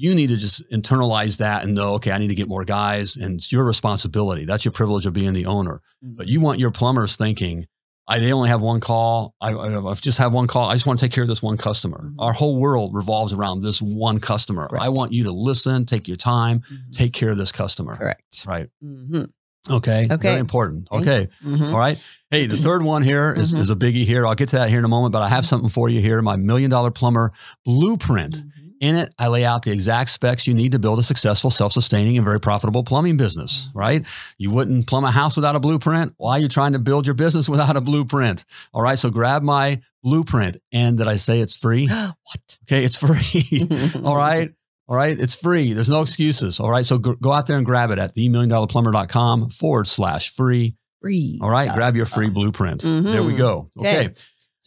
You 0.00 0.14
need 0.14 0.28
to 0.28 0.36
just 0.36 0.62
internalize 0.70 1.38
that 1.38 1.64
and 1.64 1.74
know, 1.74 1.94
okay, 1.94 2.12
I 2.12 2.18
need 2.18 2.28
to 2.28 2.34
get 2.36 2.48
more 2.48 2.64
guys, 2.64 3.16
and 3.16 3.34
it's 3.36 3.50
your 3.50 3.64
responsibility. 3.64 4.44
That's 4.44 4.64
your 4.64 4.72
privilege 4.72 5.06
of 5.06 5.12
being 5.12 5.32
the 5.32 5.46
owner. 5.46 5.80
But 6.02 6.28
you 6.28 6.40
want 6.40 6.60
your 6.60 6.70
plumbers 6.70 7.16
thinking, 7.16 7.66
I 8.06 8.20
they 8.20 8.32
only 8.32 8.48
have 8.48 8.62
one 8.62 8.80
call. 8.80 9.34
I, 9.40 9.52
I 9.52 9.90
I've 9.90 10.00
just 10.00 10.18
have 10.18 10.32
one 10.32 10.46
call. 10.46 10.68
I 10.70 10.74
just 10.74 10.86
want 10.86 10.98
to 11.00 11.04
take 11.04 11.12
care 11.12 11.24
of 11.24 11.28
this 11.28 11.42
one 11.42 11.56
customer. 11.58 12.00
Mhm. 12.10 12.14
Our 12.20 12.32
whole 12.32 12.56
world 12.58 12.94
revolves 12.94 13.32
around 13.34 13.60
this 13.62 13.82
one 13.82 14.18
customer. 14.20 14.66
I 14.78 14.88
want 14.88 15.12
you 15.12 15.24
to 15.24 15.32
listen, 15.32 15.84
take 15.84 16.08
your 16.08 16.16
time, 16.16 16.60
Mhm. 16.60 16.92
take 16.92 17.12
care 17.12 17.30
of 17.30 17.36
this 17.38 17.52
customer. 17.52 17.96
Correct. 17.96 18.44
Right. 18.46 18.68
hmm 18.80 19.24
Okay. 19.70 20.06
Okay. 20.10 20.28
Very 20.28 20.40
important. 20.40 20.88
Thank 20.90 21.06
Okay. 21.06 21.28
hmm 21.42 21.64
All 21.74 21.78
right. 21.78 21.98
Hey, 22.30 22.46
the 22.46 22.56
third 22.56 22.82
one 22.82 23.02
here 23.02 23.34
is, 23.36 23.52
Mhm. 23.52 23.58
is 23.60 23.68
a 23.68 23.76
biggie 23.76 24.06
here. 24.06 24.26
I'll 24.26 24.34
get 24.34 24.48
to 24.50 24.56
that 24.56 24.70
here 24.70 24.78
in 24.78 24.84
a 24.86 24.88
moment, 24.96 25.12
but 25.12 25.20
I 25.22 25.28
have 25.28 25.44
something 25.44 25.68
for 25.68 25.90
you 25.90 26.00
here. 26.00 26.22
My 26.22 26.36
million 26.36 26.70
dollar 26.70 26.90
plumber 26.90 27.32
blueprint. 27.66 28.36
Mm-hmm. 28.38 28.48
In 28.80 28.94
it, 28.94 29.12
I 29.18 29.28
lay 29.28 29.44
out 29.44 29.62
the 29.62 29.72
exact 29.72 30.10
specs 30.10 30.46
you 30.46 30.54
need 30.54 30.72
to 30.72 30.78
build 30.78 30.98
a 30.98 31.02
successful, 31.02 31.50
self 31.50 31.72
sustaining, 31.72 32.16
and 32.16 32.24
very 32.24 32.40
profitable 32.40 32.84
plumbing 32.84 33.16
business, 33.16 33.66
mm-hmm. 33.68 33.78
right? 33.78 34.06
You 34.38 34.50
wouldn't 34.50 34.86
plumb 34.86 35.04
a 35.04 35.10
house 35.10 35.36
without 35.36 35.56
a 35.56 35.60
blueprint. 35.60 36.14
Why 36.16 36.32
are 36.32 36.40
you 36.40 36.48
trying 36.48 36.72
to 36.74 36.78
build 36.78 37.06
your 37.06 37.14
business 37.14 37.48
without 37.48 37.76
a 37.76 37.80
blueprint? 37.80 38.44
All 38.72 38.82
right. 38.82 38.98
So 38.98 39.10
grab 39.10 39.42
my 39.42 39.80
blueprint. 40.02 40.58
And 40.72 40.98
did 40.98 41.08
I 41.08 41.16
say 41.16 41.40
it's 41.40 41.56
free? 41.56 41.86
what? 41.88 42.58
Okay. 42.64 42.84
It's 42.84 42.96
free. 42.96 43.68
All 44.04 44.16
right. 44.16 44.50
All 44.88 44.96
right. 44.96 45.18
It's 45.18 45.34
free. 45.34 45.72
There's 45.72 45.90
no 45.90 46.02
excuses. 46.02 46.60
All 46.60 46.70
right. 46.70 46.86
So 46.86 46.98
go, 46.98 47.14
go 47.14 47.32
out 47.32 47.46
there 47.46 47.56
and 47.56 47.66
grab 47.66 47.90
it 47.90 47.98
at 47.98 48.14
themilliondollarplumber.com 48.14 49.50
forward 49.50 49.86
slash 49.86 50.30
free. 50.30 50.76
Free. 51.02 51.38
All 51.42 51.50
right. 51.50 51.70
Grab 51.74 51.94
your 51.94 52.06
free 52.06 52.26
uh-huh. 52.26 52.34
blueprint. 52.34 52.82
Mm-hmm. 52.82 53.06
There 53.06 53.22
we 53.22 53.36
go. 53.36 53.70
Okay. 53.78 54.06
Okay. 54.06 54.14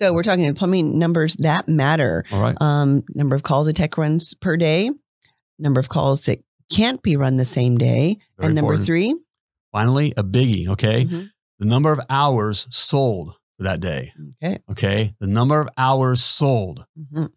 So 0.01 0.13
we're 0.13 0.24
talking 0.24 0.51
plumbing 0.55 0.98
numbers 0.98 1.36
that 1.38 1.67
matter. 1.67 2.25
All 2.31 2.41
right. 2.41 2.58
Um, 2.60 3.03
number 3.13 3.36
of 3.36 3.43
calls 3.43 3.67
a 3.67 3.74
tech 3.74 3.98
runs 4.00 4.34
per 4.34 4.58
day, 4.58 4.89
number 5.60 5.79
of 5.79 5.89
calls 5.89 6.22
that 6.22 6.39
can't 6.72 7.03
be 7.03 7.15
run 7.17 7.36
the 7.38 7.46
same 7.46 7.77
day, 7.77 8.17
Very 8.38 8.48
and 8.48 8.55
number 8.55 8.74
important. 8.74 8.86
three. 8.88 9.15
Finally, 9.72 10.13
a 10.17 10.24
biggie. 10.24 10.67
Okay. 10.70 11.05
Mhm. 11.05 11.29
The 11.60 11.65
number 11.65 11.91
of 11.91 12.00
hours 12.10 12.65
sold 12.72 13.36
for 13.58 13.63
that 13.65 13.79
day. 13.79 14.12
Okay. 14.43 14.58
Okay. 14.72 15.13
The 15.20 15.27
number 15.27 15.60
of 15.62 15.70
hours 15.77 16.24
sold. 16.24 16.84
Mhm. 17.00 17.29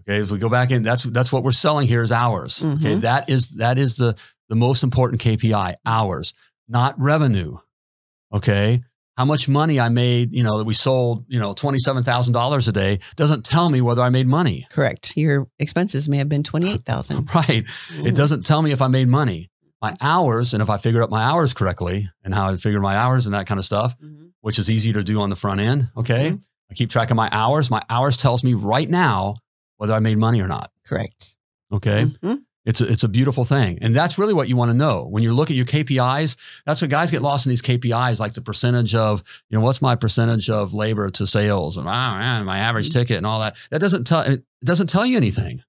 Okay. 0.00 0.22
If 0.22 0.30
we 0.30 0.38
go 0.38 0.48
back 0.48 0.70
in, 0.70 0.82
that's 0.82 1.02
that's 1.02 1.30
what 1.30 1.44
we're 1.44 1.50
selling 1.52 1.86
here 1.86 2.02
is 2.02 2.12
hours. 2.12 2.62
Okay. 2.62 2.96
Mhm. 2.96 3.00
That 3.02 3.28
is 3.28 3.50
that 3.56 3.76
is 3.78 3.96
the 3.96 4.16
the 4.48 4.56
most 4.56 4.82
important 4.82 5.20
KPI, 5.20 5.74
hours, 5.84 6.32
not 6.66 6.98
revenue. 6.98 7.58
Okay. 8.32 8.84
How 9.20 9.26
much 9.26 9.50
money 9.50 9.78
I 9.78 9.90
made, 9.90 10.32
you 10.32 10.42
know, 10.42 10.56
that 10.56 10.64
we 10.64 10.72
sold, 10.72 11.26
you 11.28 11.38
know, 11.38 11.52
$27,000 11.54 12.68
a 12.68 12.72
day 12.72 13.00
doesn't 13.16 13.44
tell 13.44 13.68
me 13.68 13.82
whether 13.82 14.00
I 14.00 14.08
made 14.08 14.26
money. 14.26 14.66
Correct. 14.70 15.12
Your 15.14 15.46
expenses 15.58 16.08
may 16.08 16.16
have 16.16 16.30
been 16.30 16.42
twenty 16.42 16.72
eight 16.72 16.86
thousand. 16.86 17.28
Right. 17.34 17.64
It 18.02 18.14
doesn't 18.14 18.46
tell 18.46 18.62
me 18.62 18.70
if 18.72 18.80
I 18.80 18.88
made 18.88 19.08
money. 19.08 19.50
My 19.82 19.94
hours, 20.00 20.54
and 20.54 20.62
if 20.62 20.70
I 20.70 20.78
figured 20.78 21.02
out 21.02 21.10
my 21.10 21.22
hours 21.22 21.52
correctly 21.52 22.08
and 22.24 22.34
how 22.34 22.48
I 22.48 22.56
figured 22.56 22.80
my 22.80 22.96
hours 22.96 23.26
and 23.26 23.34
that 23.34 23.46
kind 23.46 23.58
of 23.58 23.66
stuff, 23.66 23.94
which 24.40 24.58
is 24.58 24.70
easy 24.70 24.90
to 24.94 25.02
do 25.04 25.20
on 25.20 25.28
the 25.28 25.36
front 25.36 25.60
end. 25.60 25.90
Okay. 25.98 26.38
I 26.70 26.74
keep 26.74 26.88
track 26.88 27.10
of 27.10 27.16
my 27.16 27.28
hours. 27.30 27.70
My 27.70 27.82
hours 27.90 28.16
tells 28.16 28.42
me 28.42 28.54
right 28.54 28.88
now 28.88 29.36
whether 29.76 29.92
I 29.92 29.98
made 29.98 30.16
money 30.16 30.40
or 30.40 30.48
not. 30.48 30.70
Correct. 30.86 31.36
Okay. 31.70 32.06
Mhm. 32.22 32.38
It's 32.66 32.80
a, 32.82 32.86
it's 32.92 33.04
a 33.04 33.08
beautiful 33.08 33.44
thing. 33.44 33.78
And 33.80 33.96
that's 33.96 34.18
really 34.18 34.34
what 34.34 34.48
you 34.48 34.56
want 34.56 34.70
to 34.70 34.76
know. 34.76 35.06
When 35.06 35.22
you 35.22 35.32
look 35.32 35.50
at 35.50 35.56
your 35.56 35.64
KPIs, 35.64 36.36
that's 36.66 36.82
what 36.82 36.90
guys 36.90 37.10
get 37.10 37.22
lost 37.22 37.46
in 37.46 37.50
these 37.50 37.62
KPIs, 37.62 38.20
like 38.20 38.34
the 38.34 38.42
percentage 38.42 38.94
of, 38.94 39.24
you 39.48 39.58
know, 39.58 39.64
what's 39.64 39.80
my 39.80 39.96
percentage 39.96 40.50
of 40.50 40.74
labor 40.74 41.08
to 41.10 41.26
sales 41.26 41.78
and 41.78 41.86
oh 41.86 41.90
man, 41.90 42.44
my 42.44 42.58
average 42.58 42.90
ticket 42.90 43.16
and 43.16 43.26
all 43.26 43.40
that. 43.40 43.56
That 43.70 43.78
doesn't 43.80 44.04
tell 44.06 44.20
it 44.20 44.44
doesn't 44.64 44.88
tell 44.88 45.06
you 45.06 45.16
anything. 45.16 45.62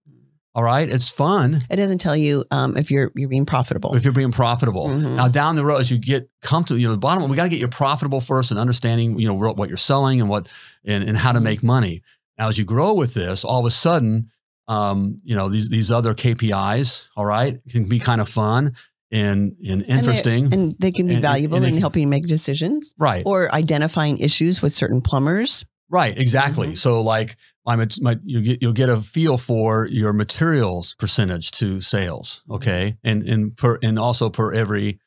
All 0.53 0.63
right. 0.63 0.89
It's 0.89 1.09
fun 1.09 1.61
It 1.69 1.77
doesn't 1.77 1.99
tell 1.99 2.17
you 2.17 2.43
um, 2.51 2.75
if 2.75 2.91
you're 2.91 3.09
you're 3.15 3.29
being 3.29 3.45
profitable. 3.45 3.95
if 3.95 4.03
you're 4.03 4.13
being 4.13 4.33
profitable. 4.33 4.89
Mhm. 4.89 5.15
Now 5.15 5.29
down 5.29 5.55
the 5.55 5.63
road, 5.63 5.77
as 5.79 5.89
you 5.91 5.97
get 5.97 6.29
comfortable, 6.41 6.81
you 6.81 6.87
know, 6.87 6.93
the 6.93 6.99
bottom, 6.99 7.29
we 7.29 7.37
got 7.37 7.43
to 7.43 7.49
get 7.49 7.59
you 7.61 7.69
profitable 7.69 8.19
first 8.19 8.51
and 8.51 8.59
understanding, 8.59 9.17
you 9.17 9.27
know, 9.29 9.33
what 9.53 9.69
you're 9.69 9.77
selling 9.77 10.19
and 10.19 10.29
what, 10.29 10.49
and, 10.83 11.05
and 11.05 11.17
how 11.17 11.31
to 11.31 11.39
Mhm. 11.39 11.43
make 11.43 11.63
money. 11.63 12.01
Now, 12.37 12.49
as 12.49 12.57
you 12.57 12.65
grow 12.65 12.93
with 12.93 13.13
this, 13.13 13.45
all 13.45 13.61
of 13.61 13.65
a 13.65 13.71
sudden, 13.71 14.29
um, 14.75 15.17
you 15.23 15.35
know, 15.35 15.49
these, 15.49 15.67
these 15.69 15.91
other 15.91 16.13
KPIs, 16.13 17.07
all 17.17 17.25
right, 17.25 17.59
can 17.69 17.83
be 17.85 17.99
kind 17.99 18.21
of 18.21 18.29
fun 18.29 18.73
and, 19.11 19.55
and 19.59 19.81
And 19.81 19.81
they- 19.81 19.93
interesting. 19.97 20.53
and 20.53 20.75
they 20.79 20.91
can 20.91 21.07
be 21.07 21.15
And- 21.15 21.21
valuable 21.21 21.57
and 21.57 21.65
in 21.65 21.77
helping 21.85 22.09
make 22.09 22.25
decisions 22.27 22.93
right. 22.97 23.23
or 23.25 23.53
identifying 23.53 24.17
issues 24.19 24.61
with 24.61 24.73
certain 24.73 25.01
plumbers. 25.01 25.65
Right, 25.89 26.17
exactly. 26.17 26.69
Mhm. 26.69 26.77
So, 26.77 27.01
like, 27.01 27.35
my, 27.65 27.75
my 28.01 28.17
you 28.23 28.41
get 28.41 28.61
you'll 28.61 28.71
get 28.83 28.87
a 28.89 29.01
feel 29.01 29.37
for 29.37 29.87
your 29.91 30.13
materials 30.13 30.95
percentage 30.95 31.51
to 31.59 31.81
sales, 31.81 32.27
Mm-hmm. 32.43 32.53
okay, 32.55 32.83
and 33.03 33.23
and 33.31 33.57
per 33.57 33.77
and 33.83 33.99
also 33.99 34.29
per 34.29 34.53
every, 34.53 34.99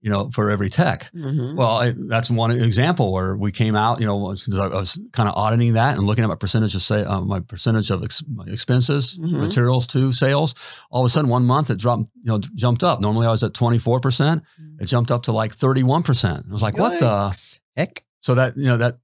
you 0.00 0.10
know, 0.10 0.30
for 0.32 0.48
every 0.50 0.68
tech. 0.70 1.10
Mhm. 1.14 1.56
Well, 1.56 1.70
I, 1.76 1.92
that's 2.08 2.30
one 2.30 2.50
example 2.52 3.12
where 3.12 3.36
we 3.36 3.50
came 3.50 3.74
out. 3.74 4.00
You 4.00 4.06
know, 4.06 4.16
I 4.26 4.30
was 4.68 5.00
kind 5.12 5.28
of 5.28 5.34
auditing 5.36 5.72
that 5.74 5.96
and 5.98 6.06
looking 6.06 6.22
at 6.24 6.28
my 6.28 6.36
percentage 6.36 6.74
of 6.74 6.82
say 6.82 7.02
uh, 7.04 7.20
my 7.20 7.40
percentage 7.40 7.90
of 7.90 8.02
ex, 8.04 8.22
my 8.32 8.44
expenses, 8.46 9.18
Mhm. 9.20 9.32
materials 9.40 9.86
to 9.88 10.12
sales. 10.12 10.54
All 10.90 11.02
of 11.02 11.06
a 11.06 11.08
sudden, 11.08 11.28
one 11.30 11.44
month 11.44 11.70
it 11.70 11.78
dropped. 11.78 12.04
You 12.22 12.32
know, 12.32 12.38
jumped 12.54 12.84
up. 12.84 13.00
Normally, 13.00 13.26
I 13.26 13.30
was 13.30 13.42
at 13.42 13.54
twenty 13.54 13.78
four 13.78 13.98
percent. 14.00 14.42
It 14.80 14.86
jumped 14.86 15.10
up 15.10 15.22
to 15.24 15.32
like 15.32 15.52
thirty 15.52 15.82
one 15.82 16.02
percent. 16.02 16.46
I 16.48 16.52
was 16.52 16.62
like, 16.62 16.78
what 16.78 17.00
the? 17.00 17.58
Heck? 17.76 18.04
So 18.20 18.34
that 18.34 18.56
you 18.56 18.66
know 18.66 18.76
that. 18.76 18.98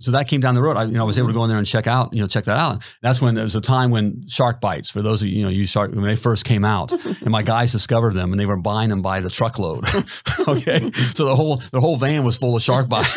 So 0.00 0.12
that 0.12 0.28
came 0.28 0.40
down 0.40 0.54
the 0.54 0.62
road. 0.62 0.76
I, 0.76 0.84
you 0.84 0.92
know, 0.92 1.00
I 1.00 1.04
was 1.04 1.18
able 1.18 1.26
to 1.26 1.34
go 1.34 1.42
in 1.42 1.48
there 1.50 1.58
and 1.58 1.66
check 1.66 1.88
out, 1.88 2.14
you 2.14 2.20
know, 2.20 2.28
check 2.28 2.44
that 2.44 2.56
out. 2.56 2.84
That's 3.02 3.20
when 3.20 3.34
there 3.34 3.42
was 3.42 3.56
a 3.56 3.60
time 3.60 3.90
when 3.90 4.22
SharkBites. 4.26 4.92
For 4.92 5.02
those 5.02 5.22
of 5.22 5.28
you, 5.28 5.38
you 5.38 5.42
know, 5.42 5.48
you 5.48 5.66
shark 5.66 5.90
when 5.92 6.02
they 6.04 6.14
first 6.14 6.44
came 6.44 6.64
out, 6.64 6.92
and 7.04 7.30
my 7.30 7.42
guys 7.42 7.72
discovered 7.72 8.14
them, 8.14 8.32
and 8.32 8.38
they 8.38 8.46
were 8.46 8.56
buying 8.56 8.90
them 8.90 9.02
by 9.02 9.18
the 9.18 9.28
truckload. 9.28 9.84
okay, 10.48 10.90
so 10.92 11.24
the 11.24 11.34
whole 11.34 11.56
the 11.72 11.80
whole 11.80 11.96
van 11.96 12.22
was 12.22 12.36
full 12.36 12.54
of 12.54 12.62
shark 12.62 12.88
bites. 12.88 13.16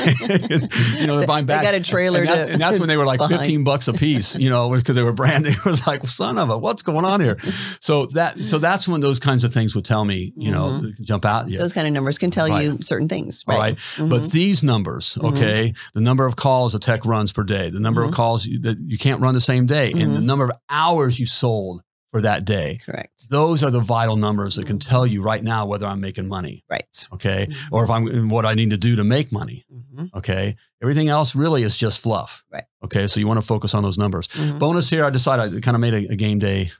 you 1.00 1.05
know, 1.05 1.17
they're 1.17 1.27
buying 1.27 1.45
They 1.45 1.53
got 1.61 1.75
a 1.75 1.81
trailer 1.81 2.21
and, 2.21 2.29
that- 2.29 2.45
to 2.47 2.51
and 2.53 2.59
that's 2.61 2.79
when 2.79 2.88
they 2.88 2.97
were 2.97 3.05
like 3.05 3.19
behind. 3.19 3.38
fifteen 3.39 3.63
bucks 3.63 3.88
a 3.88 3.93
piece. 3.93 4.35
You 4.35 4.50
know, 4.50 4.71
because 4.71 4.95
they 4.95 5.03
were 5.03 5.13
branded. 5.13 5.53
It 5.53 5.65
was 5.65 5.85
like, 5.85 6.07
son 6.07 6.39
of 6.39 6.50
a, 6.50 6.57
what's 6.57 6.81
going 6.81 7.05
on 7.05 7.21
here? 7.21 7.38
So 7.79 8.07
that 8.07 8.43
so 8.43 8.57
that's 8.57 8.88
when 8.88 9.01
those 9.01 9.19
kinds 9.19 9.43
of 9.43 9.53
things 9.53 9.75
would 9.75 9.85
tell 9.85 10.03
me, 10.03 10.33
you 10.35 10.51
know, 10.51 10.81
Mhm. 10.81 11.00
jump 11.01 11.25
out. 11.25 11.47
Yeah. 11.47 11.59
Those 11.59 11.73
kind 11.73 11.85
of 11.85 11.93
numbers 11.93 12.17
can 12.17 12.31
tell 12.31 12.47
Right. 12.50 12.63
you 12.65 12.79
certain 12.81 13.07
things. 13.07 13.43
Right. 13.47 13.77
right. 14.00 14.09
But 14.09 14.31
these 14.31 14.63
numbers, 14.63 15.15
Mhm. 15.21 15.33
okay, 15.33 15.73
the 15.93 16.01
number 16.01 16.25
of 16.25 16.35
calls 16.35 16.71
a 16.75 16.80
tech 16.80 17.06
runs 17.06 17.32
per 17.34 17.44
day, 17.44 17.70
the 17.70 17.80
number 17.80 18.01
Mhm. 18.04 18.10
of 18.10 18.13
calls 18.13 18.46
you, 18.46 18.60
that 18.62 18.78
you 18.86 18.98
can't 18.98 19.22
run 19.22 19.34
the 19.34 19.40
same 19.40 19.66
day, 19.66 19.92
and 19.92 20.16
the 20.16 20.20
Mhm. 20.20 20.24
number 20.24 20.46
of 20.46 20.51
hours 20.70 21.20
you 21.20 21.25
sold 21.25 21.82
for 22.12 22.22
that 22.22 22.44
day. 22.44 22.80
Correct. 22.86 23.30
Those 23.30 23.63
are 23.63 23.72
the 23.72 23.80
vital 23.80 24.18
numbers 24.18 24.56
that 24.56 24.66
can 24.66 24.80
tell 24.80 25.08
you 25.08 25.22
right 25.22 25.42
now 25.42 25.66
whether 25.66 25.86
I'm 25.88 26.01
making 26.01 26.28
money. 26.28 26.66
Right. 26.70 27.08
Okay. 27.13 27.48
Mhm. 27.50 27.56
Or 27.72 27.86
if 27.86 27.90
I'm 27.90 28.28
what 28.28 28.46
I 28.46 28.54
need 28.54 28.72
to 28.72 28.78
do 28.78 28.98
to 28.98 29.04
make 29.06 29.32
money. 29.32 29.66
Mhm. 29.74 30.10
Okay. 30.16 30.58
Everything 30.82 31.08
else 31.08 31.36
really 31.36 31.63
is 31.63 31.78
just 31.78 32.01
fluff. 32.01 32.44
Right. 32.51 32.66
Okay. 32.84 33.08
So 33.08 33.22
you 33.22 33.28
want 33.28 33.38
to 33.40 33.46
focus 33.48 33.74
on 33.74 33.84
those 33.84 33.98
numbers. 33.98 34.28
Mhm. 34.28 34.60
Bonus 34.60 34.90
here, 34.90 35.06
I 35.06 35.10
decided 35.10 35.56
I 35.56 35.60
kind 35.62 35.75
of 35.75 35.80
made 35.82 35.94
a, 35.94 36.12
a 36.12 36.16
game 36.18 36.38
day 36.40 36.72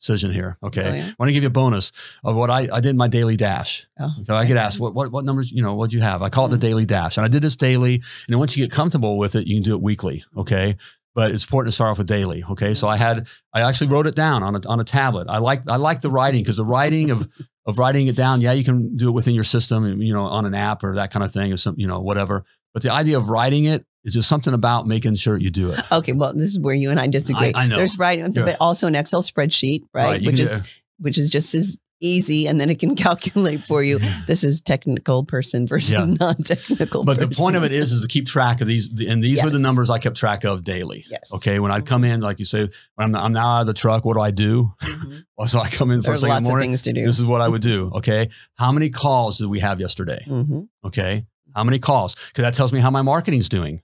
decision 0.00 0.32
here. 0.32 0.56
Okay. 0.62 0.82
Oh, 0.88 0.94
yeah? 0.94 1.04
I 1.08 1.14
want 1.18 1.28
to 1.28 1.32
give 1.32 1.42
you 1.42 1.48
a 1.48 1.50
bonus 1.50 1.92
of 2.24 2.36
what 2.36 2.50
I, 2.50 2.68
I 2.72 2.80
did 2.80 2.96
my 2.96 3.08
daily 3.08 3.36
dash. 3.36 3.86
Oh, 3.98 4.10
Okay. 4.20 4.32
I 4.32 4.44
get 4.44 4.56
asked, 4.56 4.78
what, 4.80 4.94
what, 4.94 5.10
what 5.10 5.24
numbers, 5.24 5.50
you 5.50 5.62
know, 5.62 5.74
what'd 5.74 5.92
you 5.92 6.00
have? 6.00 6.22
I 6.22 6.28
call 6.28 6.46
it 6.46 6.50
the 6.50 6.56
Mhm. 6.56 6.60
daily 6.60 6.86
dash. 6.86 7.16
And 7.16 7.24
I 7.24 7.28
did 7.28 7.42
this 7.42 7.56
daily. 7.56 7.94
And 7.96 8.04
then 8.28 8.38
once 8.38 8.56
you 8.56 8.64
get 8.64 8.72
comfortable 8.72 9.18
with 9.18 9.34
it, 9.36 9.46
you 9.46 9.56
can 9.56 9.62
do 9.62 9.74
it 9.74 9.82
weekly. 9.82 10.24
Okay. 10.36 10.76
But 11.14 11.32
it's 11.32 11.44
important 11.44 11.72
to 11.72 11.74
start 11.74 11.90
off 11.90 11.98
with 11.98 12.06
daily. 12.06 12.44
Okay. 12.50 12.74
So 12.74 12.86
I 12.86 12.96
had, 12.96 13.26
I 13.52 13.62
actually 13.62 13.88
wrote 13.88 14.06
it 14.06 14.14
down 14.14 14.42
on 14.44 14.54
a, 14.54 14.60
on 14.68 14.78
a 14.78 14.84
tablet. 14.84 15.26
I 15.28 15.38
like, 15.38 15.62
I 15.68 15.76
like 15.76 16.00
the 16.00 16.10
writing 16.10 16.42
because 16.42 16.58
the 16.58 16.64
writing 16.64 17.10
of, 17.10 17.28
of 17.66 17.78
writing 17.78 18.06
it 18.06 18.14
down, 18.16 18.40
yeah, 18.40 18.52
you 18.52 18.62
can 18.64 18.96
do 18.96 19.08
it 19.08 19.12
within 19.12 19.34
your 19.34 19.44
system, 19.44 20.00
you 20.00 20.12
know, 20.14 20.24
on 20.26 20.46
an 20.46 20.54
app 20.54 20.84
or 20.84 20.94
that 20.94 21.10
kind 21.10 21.24
of 21.24 21.32
thing 21.32 21.52
or 21.52 21.56
some, 21.56 21.74
you 21.76 21.86
know, 21.88 22.00
whatever. 22.00 22.44
But 22.78 22.84
the 22.84 22.92
idea 22.92 23.16
of 23.18 23.28
writing 23.28 23.64
it 23.64 23.84
is 24.04 24.14
just 24.14 24.28
something 24.28 24.54
about 24.54 24.86
making 24.86 25.16
sure 25.16 25.36
you 25.36 25.50
do 25.50 25.72
it. 25.72 25.80
Okay, 25.90 26.12
well, 26.12 26.32
this 26.32 26.50
is 26.50 26.60
where 26.60 26.76
you 26.76 26.90
and 26.92 27.00
I 27.00 27.08
disagree. 27.08 27.50
I 27.52 27.66
know. 27.66 27.74
There's 27.76 27.98
writing, 27.98 28.32
Yeah. 28.32 28.44
but 28.44 28.56
also 28.60 28.86
an 28.86 28.94
Excel 28.94 29.20
spreadsheet, 29.20 29.80
right? 29.92 30.04
Right, 30.04 30.22
which 30.24 30.38
is 30.38 30.62
which 31.00 31.18
is 31.18 31.28
just 31.28 31.54
as 31.56 31.76
easy, 32.00 32.46
and 32.46 32.60
then 32.60 32.70
it 32.70 32.78
can 32.78 32.94
calculate 33.08 33.64
for 33.64 33.82
you. 33.82 33.98
This 34.28 34.44
is 34.44 34.60
technical 34.60 35.24
person 35.24 35.66
versus 35.66 35.90
Yeah. 35.90 36.04
non-technical. 36.20 37.02
But 37.04 37.18
the 37.18 37.26
point 37.26 37.56
of 37.56 37.64
it 37.64 37.72
is, 37.72 37.90
is 37.90 38.00
to 38.02 38.06
keep 38.06 38.26
track 38.26 38.60
of 38.60 38.68
these, 38.68 38.88
and 39.08 39.24
these 39.24 39.42
were 39.42 39.50
the 39.50 39.58
numbers 39.58 39.90
I 39.90 39.98
kept 39.98 40.16
track 40.16 40.44
of 40.44 40.62
daily. 40.62 41.04
yes. 41.10 41.32
Okay, 41.34 41.58
when 41.58 41.72
I'd 41.72 41.84
come 41.86 42.04
in, 42.04 42.20
like 42.20 42.38
you 42.38 42.44
say, 42.44 42.68
when 42.94 43.02
I'm, 43.08 43.14
I'm 43.16 43.32
now 43.32 43.48
out 43.56 43.60
of 43.62 43.66
the 43.66 43.74
truck, 43.74 44.04
what 44.04 44.14
do 44.14 44.20
I 44.20 44.30
do? 44.30 44.72
Mhm. 44.82 45.24
Well, 45.36 45.46
so 45.48 45.58
I 45.60 45.68
come 45.68 45.90
in 45.92 46.02
first 46.02 46.22
thing 46.22 46.30
in 46.30 46.34
lots 46.34 46.46
the 46.46 46.50
of 46.50 46.52
morning. 46.54 46.70
things 46.70 46.82
to 46.82 46.92
do. 46.92 47.04
This 47.04 47.18
is 47.20 47.24
what 47.24 47.40
I 47.40 47.48
would 47.48 47.62
do. 47.62 47.90
Okay, 47.96 48.28
how 48.54 48.70
many 48.72 48.90
calls 48.90 49.38
did 49.38 49.46
we 49.48 49.58
have 49.60 49.78
yesterday? 49.80 50.24
Mhm. 50.28 50.68
Okay, 50.84 51.26
how 51.58 51.64
many 51.64 51.80
calls? 51.80 52.14
Because 52.14 52.42
that 52.42 52.54
tells 52.54 52.72
me 52.72 52.78
how 52.78 52.90
my 52.90 53.02
marketing's 53.02 53.48
doing. 53.48 53.82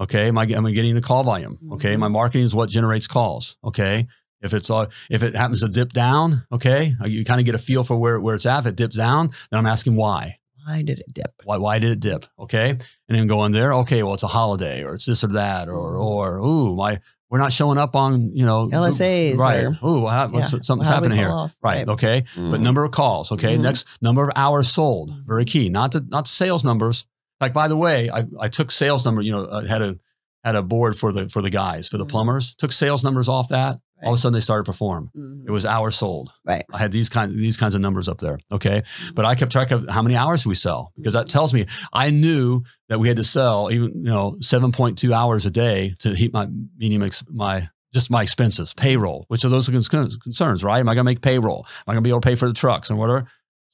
Okay, 0.00 0.28
am 0.28 0.38
I, 0.38 0.44
am 0.46 0.64
I 0.64 0.70
getting 0.72 0.94
the 0.94 1.02
call 1.02 1.22
volume? 1.22 1.58
Okay, 1.72 1.96
my 1.96 2.08
marketing 2.08 2.44
is 2.44 2.54
what 2.54 2.70
generates 2.70 3.06
calls. 3.06 3.56
Okay, 3.62 4.08
if 4.40 4.54
it's 4.54 4.70
uh, 4.70 4.86
if 5.10 5.22
it 5.22 5.36
happens 5.36 5.60
to 5.60 5.68
dip 5.68 5.92
down, 5.92 6.46
okay, 6.50 6.94
uh, 7.00 7.06
you 7.06 7.24
kind 7.24 7.40
of 7.40 7.44
get 7.44 7.54
a 7.54 7.58
feel 7.58 7.84
for 7.84 7.96
where 7.96 8.18
where 8.18 8.34
it's 8.34 8.46
at. 8.46 8.60
If 8.60 8.66
it 8.66 8.76
dips 8.76 8.96
down, 8.96 9.30
then 9.50 9.58
I'm 9.58 9.66
asking 9.66 9.96
why. 9.96 10.38
Why 10.64 10.82
did 10.82 11.00
it 11.00 11.12
dip? 11.12 11.34
Why, 11.44 11.56
why 11.58 11.78
did 11.78 11.90
it 11.90 12.00
dip? 12.00 12.24
Okay. 12.38 12.70
And 12.70 12.80
then 13.08 13.26
go 13.26 13.44
in 13.44 13.52
there. 13.52 13.72
Okay. 13.74 14.02
Well, 14.02 14.14
it's 14.14 14.22
a 14.22 14.28
holiday 14.28 14.84
or 14.84 14.94
it's 14.94 15.06
this 15.06 15.24
or 15.24 15.28
that 15.28 15.68
or, 15.68 15.96
or, 15.96 16.38
ooh, 16.38 16.76
my, 16.76 17.00
we're 17.32 17.38
not 17.38 17.50
showing 17.50 17.78
up 17.78 17.96
on, 17.96 18.30
you 18.36 18.44
know, 18.44 18.68
LSAs 18.68 19.38
Right. 19.38 19.64
Ooh, 19.82 20.02
Yeah. 20.02 20.44
something's 20.44 20.86
How 20.86 20.96
happening 20.96 21.16
here. 21.16 21.30
off? 21.30 21.56
Right. 21.62 21.88
Okay. 21.88 22.24
But 22.36 22.42
Mhm. 22.42 22.60
number 22.60 22.84
of 22.84 22.90
calls. 22.90 23.32
Okay. 23.32 23.56
Mhm. 23.56 23.62
Next 23.62 23.86
number 24.02 24.22
of 24.24 24.30
hours 24.36 24.68
sold. 24.68 25.14
Very 25.26 25.46
key. 25.46 25.70
Not 25.70 25.92
to, 25.92 26.04
not 26.06 26.28
sales 26.28 26.62
numbers. 26.62 27.06
Like, 27.40 27.54
by 27.54 27.68
the 27.68 27.76
way, 27.76 28.10
I, 28.10 28.26
I 28.38 28.48
took 28.48 28.70
sales 28.70 29.06
number, 29.06 29.22
you 29.22 29.32
know, 29.32 29.48
I 29.50 29.66
had 29.66 29.80
a, 29.80 29.96
had 30.44 30.56
a 30.56 30.62
board 30.62 30.94
for 30.98 31.10
the, 31.10 31.30
for 31.30 31.40
the 31.40 31.48
guys, 31.48 31.88
for 31.88 31.96
the 31.96 32.04
Mhm. 32.04 32.10
plumbers, 32.10 32.54
took 32.56 32.70
sales 32.70 33.02
numbers 33.02 33.30
off 33.30 33.48
that. 33.48 33.80
All 34.04 34.12
of 34.12 34.18
a 34.18 34.20
sudden 34.20 34.34
they 34.34 34.40
started 34.40 34.64
to 34.64 34.70
perform. 34.72 35.10
Mhm. 35.16 35.44
It 35.46 35.50
was 35.50 35.64
hours 35.64 35.96
sold. 35.96 36.32
Right. 36.44 36.64
I 36.72 36.78
had 36.78 36.92
these 36.92 37.08
kind 37.08 37.32
these 37.34 37.56
kinds 37.56 37.74
of 37.74 37.80
numbers 37.80 38.08
up 38.08 38.18
there. 38.18 38.38
Okay. 38.50 38.82
But 39.14 39.24
I 39.24 39.34
kept 39.34 39.52
track 39.52 39.70
of 39.70 39.88
how 39.88 40.02
many 40.02 40.16
hours 40.16 40.44
we 40.46 40.54
sell 40.54 40.92
because 40.96 41.12
that 41.14 41.28
tells 41.28 41.54
me 41.54 41.66
I 41.92 42.10
knew 42.10 42.62
that 42.88 42.98
we 43.00 43.08
had 43.08 43.16
to 43.18 43.24
sell 43.24 43.70
even, 43.70 43.88
you 43.94 44.02
know, 44.10 44.36
7.2 44.40 45.12
hours 45.12 45.46
a 45.46 45.50
day 45.50 45.94
to 46.00 46.14
heat 46.14 46.32
my 46.32 46.48
meaning 46.76 47.02
ex- 47.02 47.24
my 47.30 47.68
just 47.94 48.10
my 48.10 48.22
expenses, 48.22 48.72
payroll, 48.74 49.26
which 49.28 49.44
are 49.44 49.50
those 49.50 49.68
con- 49.68 50.10
concerns, 50.22 50.64
right? 50.64 50.78
Am 50.80 50.88
I 50.88 50.94
going 50.94 51.04
to 51.04 51.10
make 51.10 51.20
payroll? 51.20 51.66
Am 51.68 51.82
I 51.88 51.92
going 51.92 52.02
to 52.02 52.08
be 52.08 52.10
able 52.10 52.22
to 52.22 52.26
pay 52.28 52.34
for 52.36 52.48
the 52.48 52.54
trucks 52.54 52.88
and 52.88 52.98
whatever? 52.98 53.26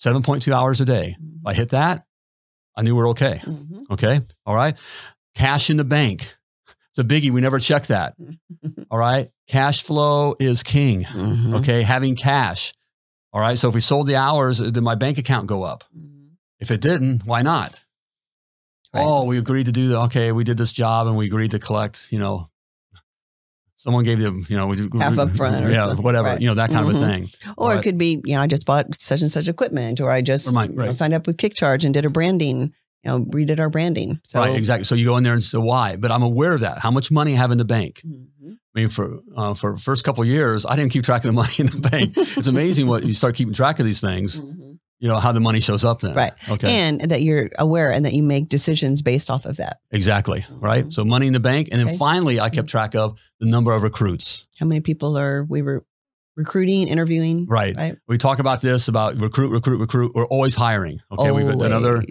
7.2 0.05 0.53
hours 0.53 0.81
a 0.81 0.85
day. 0.85 1.17
If 1.41 1.47
I 1.47 1.55
hit 1.55 1.69
that, 1.71 2.05
I 2.77 2.83
knew 2.83 2.95
we're 2.97 3.11
okay. 3.11 3.41
Mhm. 3.45 3.91
Okay. 3.91 4.21
All 4.45 4.55
right. 4.55 4.77
Cash 5.35 5.71
in 5.71 5.77
the 5.77 5.85
bank. 5.85 6.37
It's 6.99 7.05
a 7.05 7.14
biggie. 7.14 7.31
We 7.31 7.40
never 7.40 7.59
check 7.59 7.87
that. 7.87 8.14
All 8.90 8.99
right. 8.99 9.31
Cash 9.47 9.83
flow 9.85 10.35
is 10.40 10.62
king. 10.62 11.05
Mhm. 11.05 11.61
Okay. 11.61 11.83
Having 11.83 12.16
cash. 12.16 12.73
All 13.33 13.40
right. 13.40 13.57
So 13.57 13.68
if 13.68 13.75
we 13.75 13.81
sold 13.81 14.07
the 14.09 14.16
hours, 14.16 14.59
did 14.59 14.81
my 14.81 14.94
bank 14.96 15.18
account 15.18 15.46
go 15.46 15.62
up? 15.62 15.85
Mhm. 15.96 16.31
If 16.59 16.70
it 16.70 16.81
didn't, 16.81 17.25
why 17.25 17.42
not? 17.42 17.85
Right. 18.92 19.05
Oh, 19.05 19.25
we 19.25 19.38
agreed 19.38 19.66
to 19.66 19.73
do, 19.73 19.88
the, 19.88 20.01
okay, 20.03 20.33
we 20.33 20.44
did 20.44 20.57
this 20.57 20.73
job 20.73 21.07
and 21.07 21.16
we 21.16 21.27
agreed 21.27 21.51
to 21.53 21.59
collect, 21.59 22.09
you 22.11 22.18
know, 22.18 22.49
someone 23.77 24.03
gave 24.03 24.18
you, 24.18 24.44
you 24.49 24.57
know, 24.57 24.66
we 24.66 24.77
Half 24.99 25.18
up 25.18 25.37
front 25.37 25.64
or 25.64 25.70
yeah, 25.70 25.92
whatever, 25.94 26.29
Right. 26.31 26.40
you 26.40 26.49
know, 26.49 26.55
that 26.55 26.70
kind 26.70 26.88
of 26.88 26.96
a 26.96 26.99
Mhm. 26.99 27.07
thing. 27.07 27.29
Or 27.57 27.68
Right. 27.68 27.79
it 27.79 27.83
could 27.83 27.99
be, 27.99 28.20
you 28.25 28.35
know, 28.35 28.40
I 28.40 28.46
just 28.46 28.66
bought 28.66 28.92
such 28.94 29.20
and 29.20 29.31
such 29.31 29.46
equipment, 29.46 30.01
or 30.01 30.11
I 30.11 30.23
just 30.23 30.53
my- 30.55 30.64
you 30.64 30.73
know, 30.73 30.90
signed 30.92 31.12
up 31.14 31.27
with 31.27 31.37
KickCharge 31.37 31.85
and 31.85 31.92
did 31.94 32.07
a 32.07 32.11
branding, 32.11 32.73
you 33.05 33.11
know, 33.11 33.25
redid 33.27 33.61
our 33.61 33.71
branding. 33.71 34.21
So, 34.25 34.41
right. 34.41 34.57
Exactly. 34.57 34.85
So 34.85 34.95
you 34.95 35.05
go 35.07 35.17
in 35.17 35.25
there 35.25 35.33
and 35.35 35.43
say, 35.43 35.59
why? 35.59 35.97
But 35.97 36.11
I'm 36.11 36.23
aware 36.23 36.53
of 36.53 36.61
that. 36.61 36.79
How 36.79 36.91
much 36.91 37.11
money 37.11 37.35
I 37.35 37.37
have 37.37 37.51
in 37.51 37.59
the 37.59 37.65
bank. 37.65 38.03
Mhm. 38.07 38.27
I 38.77 38.81
mean, 38.81 38.89
for 38.89 39.19
uh, 39.37 39.55
for 39.55 39.73
the 39.75 39.81
first 39.81 40.05
couple 40.05 40.23
of 40.23 40.29
years, 40.29 40.65
I 40.67 40.77
didn't 40.77 40.93
keep 40.93 41.03
track 41.05 41.25
of 41.25 41.29
the 41.29 41.33
money 41.43 41.55
in 41.59 41.67
the 41.67 41.89
bank. 41.91 42.13
it's 42.17 42.49
amazing 42.49 42.87
what 42.87 43.05
you 43.05 43.13
start 43.15 43.35
keeping 43.35 43.55
track 43.55 43.79
of 43.81 43.87
these 43.87 44.01
things. 44.01 44.41
Mhm. 44.41 44.79
You 45.01 45.09
know 45.09 45.21
how 45.21 45.31
the 45.31 45.39
money 45.41 45.61
shows 45.61 45.85
up 45.85 46.01
then. 46.01 46.15
Right. 46.15 46.33
Okay. 46.51 46.69
And 46.77 47.01
that 47.03 47.23
you're 47.23 47.51
aware 47.57 47.93
and 47.93 48.05
that 48.05 48.15
you 48.15 48.23
make 48.25 48.49
decisions 48.49 49.01
based 49.01 49.31
off 49.31 49.47
of 49.47 49.57
that. 49.59 49.79
exactly. 49.93 50.45
Right. 50.51 50.87
Mhm. 50.87 50.93
So 50.93 51.05
money 51.05 51.27
in 51.29 51.33
the 51.33 51.41
bank, 51.41 51.69
and 51.71 51.81
then 51.81 51.89
Okay. 51.89 51.97
finally, 51.97 52.41
I 52.41 52.51
kept 52.51 52.69
track 52.69 52.95
of 52.97 53.17
the 53.41 53.47
number 53.47 53.73
of 53.73 53.83
recruits. 53.85 54.47
How 54.59 54.67
many 54.67 54.81
people 54.81 55.17
are 55.17 55.45
we 55.49 55.63
were 55.63 55.85
recruiting, 56.37 56.89
interviewing? 56.89 57.47
Right. 57.49 57.77
Right. 57.77 57.97
We 58.09 58.19
talk 58.19 58.39
about 58.41 58.61
this 58.61 58.89
about 58.89 59.21
recruit, 59.21 59.51
recruit, 59.51 59.79
recruit. 59.79 60.13
We're 60.15 60.27
always 60.27 60.55
hiring. 60.57 61.01
Okay. 61.13 61.31
We've 61.31 61.49
another 61.49 62.03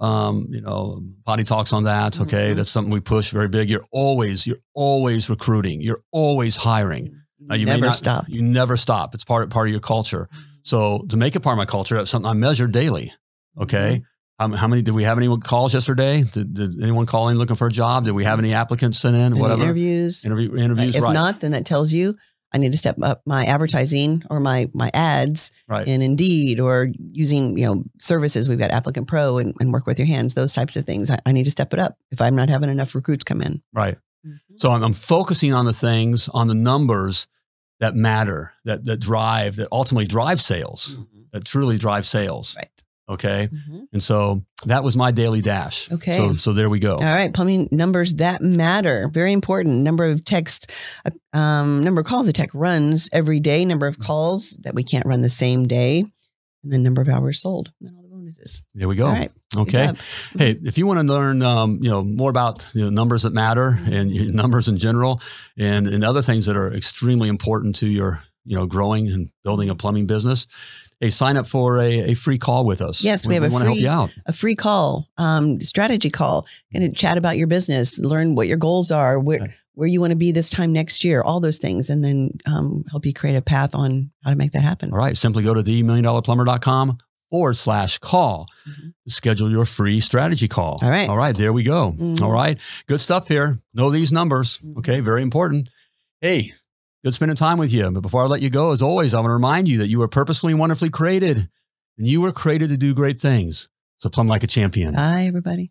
Um, 0.00 0.48
you 0.50 0.60
know, 0.60 1.02
potty 1.24 1.44
talks 1.44 1.72
on 1.72 1.84
that. 1.84 2.20
Okay. 2.20 2.52
Mhm. 2.52 2.56
That's 2.56 2.70
something 2.70 2.92
we 2.92 3.00
push 3.00 3.30
very 3.30 3.48
big. 3.48 3.70
You're 3.70 3.84
always, 3.92 4.46
you're 4.46 4.58
always 4.74 5.30
recruiting. 5.30 5.80
You're 5.80 6.02
always 6.12 6.56
hiring. 6.56 7.14
Now, 7.40 7.54
you 7.56 7.66
never 7.66 7.86
not- 7.86 7.96
stop. 7.96 8.28
You 8.28 8.42
never 8.42 8.76
stop. 8.76 9.14
It's 9.14 9.24
part 9.24 9.44
of, 9.44 9.50
part 9.50 9.68
of 9.68 9.72
your 9.72 9.80
culture. 9.80 10.28
So 10.62 11.04
to 11.10 11.16
make 11.16 11.36
it 11.36 11.40
part 11.40 11.54
of 11.54 11.58
my 11.58 11.66
culture, 11.66 11.96
that's 11.96 12.10
something 12.10 12.28
I 12.28 12.32
measure 12.32 12.66
daily. 12.66 13.12
Okay. 13.60 13.96
Mm-hmm. 13.96 14.04
Um, 14.40 14.52
how 14.52 14.66
many 14.66 14.82
did 14.82 14.94
we 14.94 15.04
have 15.04 15.16
any 15.16 15.28
calls 15.38 15.74
yesterday? 15.74 16.22
Did, 16.24 16.54
did 16.54 16.82
anyone 16.82 17.06
call 17.06 17.28
in 17.28 17.38
looking 17.38 17.54
for 17.54 17.68
a 17.68 17.70
job? 17.70 18.04
Did 18.04 18.12
we 18.12 18.24
have 18.24 18.40
any 18.40 18.52
applicants 18.52 18.98
sent 18.98 19.14
in? 19.14 19.22
Any 19.32 19.40
Whatever 19.40 19.62
interviews. 19.62 20.24
interview 20.24 20.56
interviews. 20.56 20.96
if 20.96 21.02
right. 21.02 21.12
not, 21.12 21.40
then 21.40 21.52
that 21.52 21.64
tells 21.64 21.92
you 21.92 22.16
I 22.54 22.58
need 22.58 22.70
to 22.70 22.78
step 22.78 22.96
up 23.02 23.20
my 23.26 23.44
advertising 23.44 24.22
or 24.30 24.38
my 24.38 24.70
my 24.72 24.90
ads 24.94 25.50
right. 25.68 25.86
in 25.86 26.00
Indeed 26.00 26.60
or 26.60 26.88
using 27.12 27.58
you 27.58 27.66
know 27.66 27.84
services. 27.98 28.48
We've 28.48 28.58
got 28.58 28.70
ApplicantPro 28.70 29.40
and, 29.40 29.54
and 29.58 29.72
work 29.72 29.86
with 29.86 29.98
your 29.98 30.06
hands. 30.06 30.34
Those 30.34 30.54
types 30.54 30.76
of 30.76 30.84
things. 30.84 31.10
I, 31.10 31.18
I 31.26 31.32
need 31.32 31.44
to 31.44 31.50
step 31.50 31.74
it 31.74 31.80
up 31.80 31.98
if 32.12 32.20
I'm 32.20 32.36
not 32.36 32.48
having 32.48 32.70
enough 32.70 32.94
recruits 32.94 33.24
come 33.24 33.42
in. 33.42 33.60
right. 33.72 33.98
Mm-hmm. 34.24 34.56
So 34.56 34.70
I'm, 34.70 34.82
I'm 34.82 34.94
focusing 34.94 35.52
on 35.52 35.66
the 35.66 35.74
things, 35.74 36.30
on 36.30 36.46
the 36.46 36.54
numbers 36.54 37.26
that 37.80 37.94
matter, 37.94 38.52
that 38.64 38.84
that 38.86 39.00
drive, 39.00 39.56
that 39.56 39.68
ultimately 39.72 40.06
drive 40.06 40.40
sales, 40.40 40.96
mm-hmm. 40.96 41.22
that 41.32 41.44
truly 41.44 41.76
drive 41.76 42.06
sales. 42.06 42.54
Right. 42.56 42.70
Okay. 43.08 43.48
Mhm. 43.52 43.82
And 43.92 44.02
so 44.02 44.42
that 44.64 44.82
was 44.82 44.96
my 44.96 45.10
daily 45.10 45.42
dash. 45.42 45.92
Okay. 45.92 46.16
So 46.16 46.36
so 46.36 46.52
there 46.54 46.70
we 46.70 46.78
go. 46.78 46.94
All 46.96 47.02
right, 47.02 47.32
plumbing 47.32 47.68
numbers 47.70 48.14
that 48.14 48.40
matter. 48.40 49.08
Very 49.12 49.32
important. 49.32 49.82
Number 49.82 50.04
of 50.06 50.24
texts, 50.24 50.66
uh, 51.04 51.10
um, 51.38 51.84
number 51.84 52.00
of 52.00 52.06
calls 52.06 52.28
a 52.28 52.32
tech 52.32 52.48
runs 52.54 53.10
every 53.12 53.40
day. 53.40 53.64
Number 53.64 53.90
Mm-hmm. 53.90 54.00
of 54.00 54.06
calls 54.06 54.58
that 54.62 54.74
we 54.74 54.82
can't 54.84 55.04
run 55.04 55.20
the 55.20 55.28
same 55.28 55.66
day, 55.68 56.00
and 56.62 56.72
then 56.72 56.82
number 56.82 57.02
of 57.02 57.08
hours 57.08 57.40
sold. 57.42 57.72
And 57.80 57.88
then 57.90 57.94
all 57.96 58.02
the 58.02 58.08
bonuses. 58.08 58.62
There 58.74 58.88
we 58.88 58.96
go. 58.96 59.06
All 59.08 59.12
right. 59.12 59.30
Okay. 59.56 59.92
Hey, 60.38 60.58
if 60.64 60.78
you 60.78 60.86
want 60.86 60.98
to 61.06 61.12
learn, 61.12 61.42
um, 61.42 61.78
you 61.82 61.90
know, 61.90 62.02
more 62.02 62.30
about 62.30 62.66
you 62.74 62.84
know, 62.84 62.90
numbers 62.90 63.22
that 63.24 63.32
matter 63.34 63.78
and 63.84 64.10
your 64.12 64.32
numbers 64.42 64.66
in 64.66 64.78
general, 64.78 65.20
and 65.58 65.86
and 65.86 66.02
other 66.02 66.22
things 66.22 66.46
that 66.46 66.56
are 66.56 66.72
extremely 66.72 67.28
important 67.28 67.76
to 67.76 67.86
your, 67.86 68.22
you 68.46 68.56
know, 68.56 68.64
growing 68.66 69.08
and 69.08 69.28
building 69.44 69.68
a 69.68 69.74
plumbing 69.74 70.06
business, 70.06 70.46
hey, 71.00 71.10
sign 71.10 71.36
up 71.36 71.46
for 71.46 71.78
a, 71.78 72.10
a 72.10 72.14
free 72.14 72.38
call 72.38 72.64
with 72.64 72.80
us. 72.82 73.02
Yes, 73.04 73.26
we 73.26 73.34
have 73.34 73.42
a 73.44 73.48
want 73.48 73.62
to 73.62 73.66
help 73.66 73.76
free- 73.76 73.82
you 73.84 73.88
out. 73.90 74.10
A 74.26 74.32
free 74.32 74.54
call, 74.54 75.08
um, 75.18 75.60
strategy 75.60 76.10
call. 76.10 76.46
Going 76.72 76.90
to 76.90 76.96
chat 76.96 77.16
about 77.18 77.36
your 77.36 77.46
business, 77.46 77.98
learn 77.98 78.34
what 78.34 78.48
your 78.48 78.56
goals 78.58 78.90
are, 78.90 79.18
where 79.18 79.40
Right. 79.40 79.50
where 79.74 79.88
you 79.88 80.00
want 80.00 80.10
to 80.12 80.16
be 80.16 80.30
this 80.32 80.50
time 80.50 80.72
next 80.72 81.02
year, 81.04 81.20
all 81.22 81.40
those 81.40 81.58
things, 81.58 81.90
and 81.90 82.04
then 82.04 82.30
um, 82.46 82.84
help 82.90 83.04
you 83.04 83.12
create 83.12 83.34
a 83.36 83.42
path 83.42 83.74
on 83.74 84.10
how 84.22 84.30
to 84.30 84.36
make 84.36 84.52
that 84.52 84.62
happen. 84.62 84.92
All 84.92 84.98
right, 84.98 85.16
simply 85.16 85.42
go 85.42 85.52
to 85.54 85.62
themilliondollarplumber.com 85.62 86.98
forward 87.30 87.54
slash 87.56 87.98
call. 87.98 88.46
Mhm. 88.68 88.92
Schedule 89.08 89.50
your 89.50 89.64
free 89.64 89.98
strategy 90.00 90.46
call. 90.48 90.78
All 90.82 90.88
right. 90.90 91.08
All 91.08 91.16
right, 91.16 91.36
there 91.36 91.52
we 91.52 91.62
go. 91.64 91.92
Mhm. 91.98 92.22
All 92.22 92.30
right, 92.30 92.58
good 92.86 93.00
stuff 93.00 93.26
here. 93.28 93.60
Know 93.74 93.90
these 93.90 94.12
numbers. 94.12 94.58
Mhm. 94.64 94.78
Okay, 94.78 95.00
very 95.00 95.22
important. 95.22 95.68
Hey, 96.20 96.52
good 97.04 97.14
spending 97.14 97.36
time 97.36 97.58
with 97.58 97.72
you. 97.72 97.90
But 97.90 98.00
before 98.00 98.22
I 98.22 98.26
let 98.26 98.40
you 98.40 98.50
go, 98.50 98.72
as 98.72 98.80
always, 98.80 99.12
I 99.12 99.18
want 99.20 99.28
to 99.28 99.34
remind 99.34 99.68
you 99.68 99.78
that 99.78 99.88
you 99.88 99.98
were 99.98 100.08
purposefully 100.08 100.54
and 100.54 100.60
wonderfully 100.60 100.90
created, 100.90 101.48
and 101.98 102.06
you 102.06 102.22
were 102.22 102.32
created 102.32 102.70
to 102.70 102.76
do 102.76 102.94
great 102.94 103.20
things. 103.20 103.68
So 103.98 104.08
plumb 104.08 104.26
like 104.26 104.42
a 104.42 104.48
champion. 104.48 104.94
Bye, 104.94 105.24
everybody. 105.26 105.70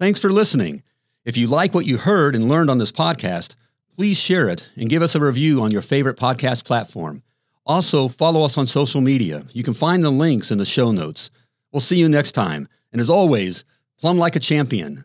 Thanks 0.00 0.18
for 0.18 0.30
listening. 0.30 0.82
If 1.24 1.36
you 1.36 1.46
like 1.46 1.74
what 1.74 1.86
you 1.86 1.98
heard 1.98 2.34
and 2.34 2.48
learned 2.48 2.70
on 2.70 2.78
this 2.78 2.90
podcast, 2.92 3.54
please 3.96 4.16
share 4.16 4.48
it 4.48 4.68
and 4.76 4.88
give 4.88 5.02
us 5.02 5.14
a 5.14 5.20
review 5.20 5.62
on 5.62 5.70
your 5.70 5.82
favorite 5.82 6.16
podcast 6.16 6.64
platform. 6.64 7.22
Also, 7.66 8.08
follow 8.08 8.42
us 8.42 8.58
on 8.58 8.66
social 8.66 9.00
media. 9.00 9.44
You 9.52 9.62
can 9.62 9.74
find 9.74 10.02
the 10.02 10.10
links 10.10 10.50
in 10.50 10.58
the 10.58 10.64
show 10.64 10.90
notes. 10.90 11.30
We'll 11.70 11.80
see 11.80 11.98
you 11.98 12.08
next 12.08 12.32
time. 12.32 12.66
And 12.92 13.00
as 13.00 13.10
always, 13.10 13.64
plumb 14.00 14.18
like 14.18 14.34
a 14.34 14.40
champion. 14.40 15.04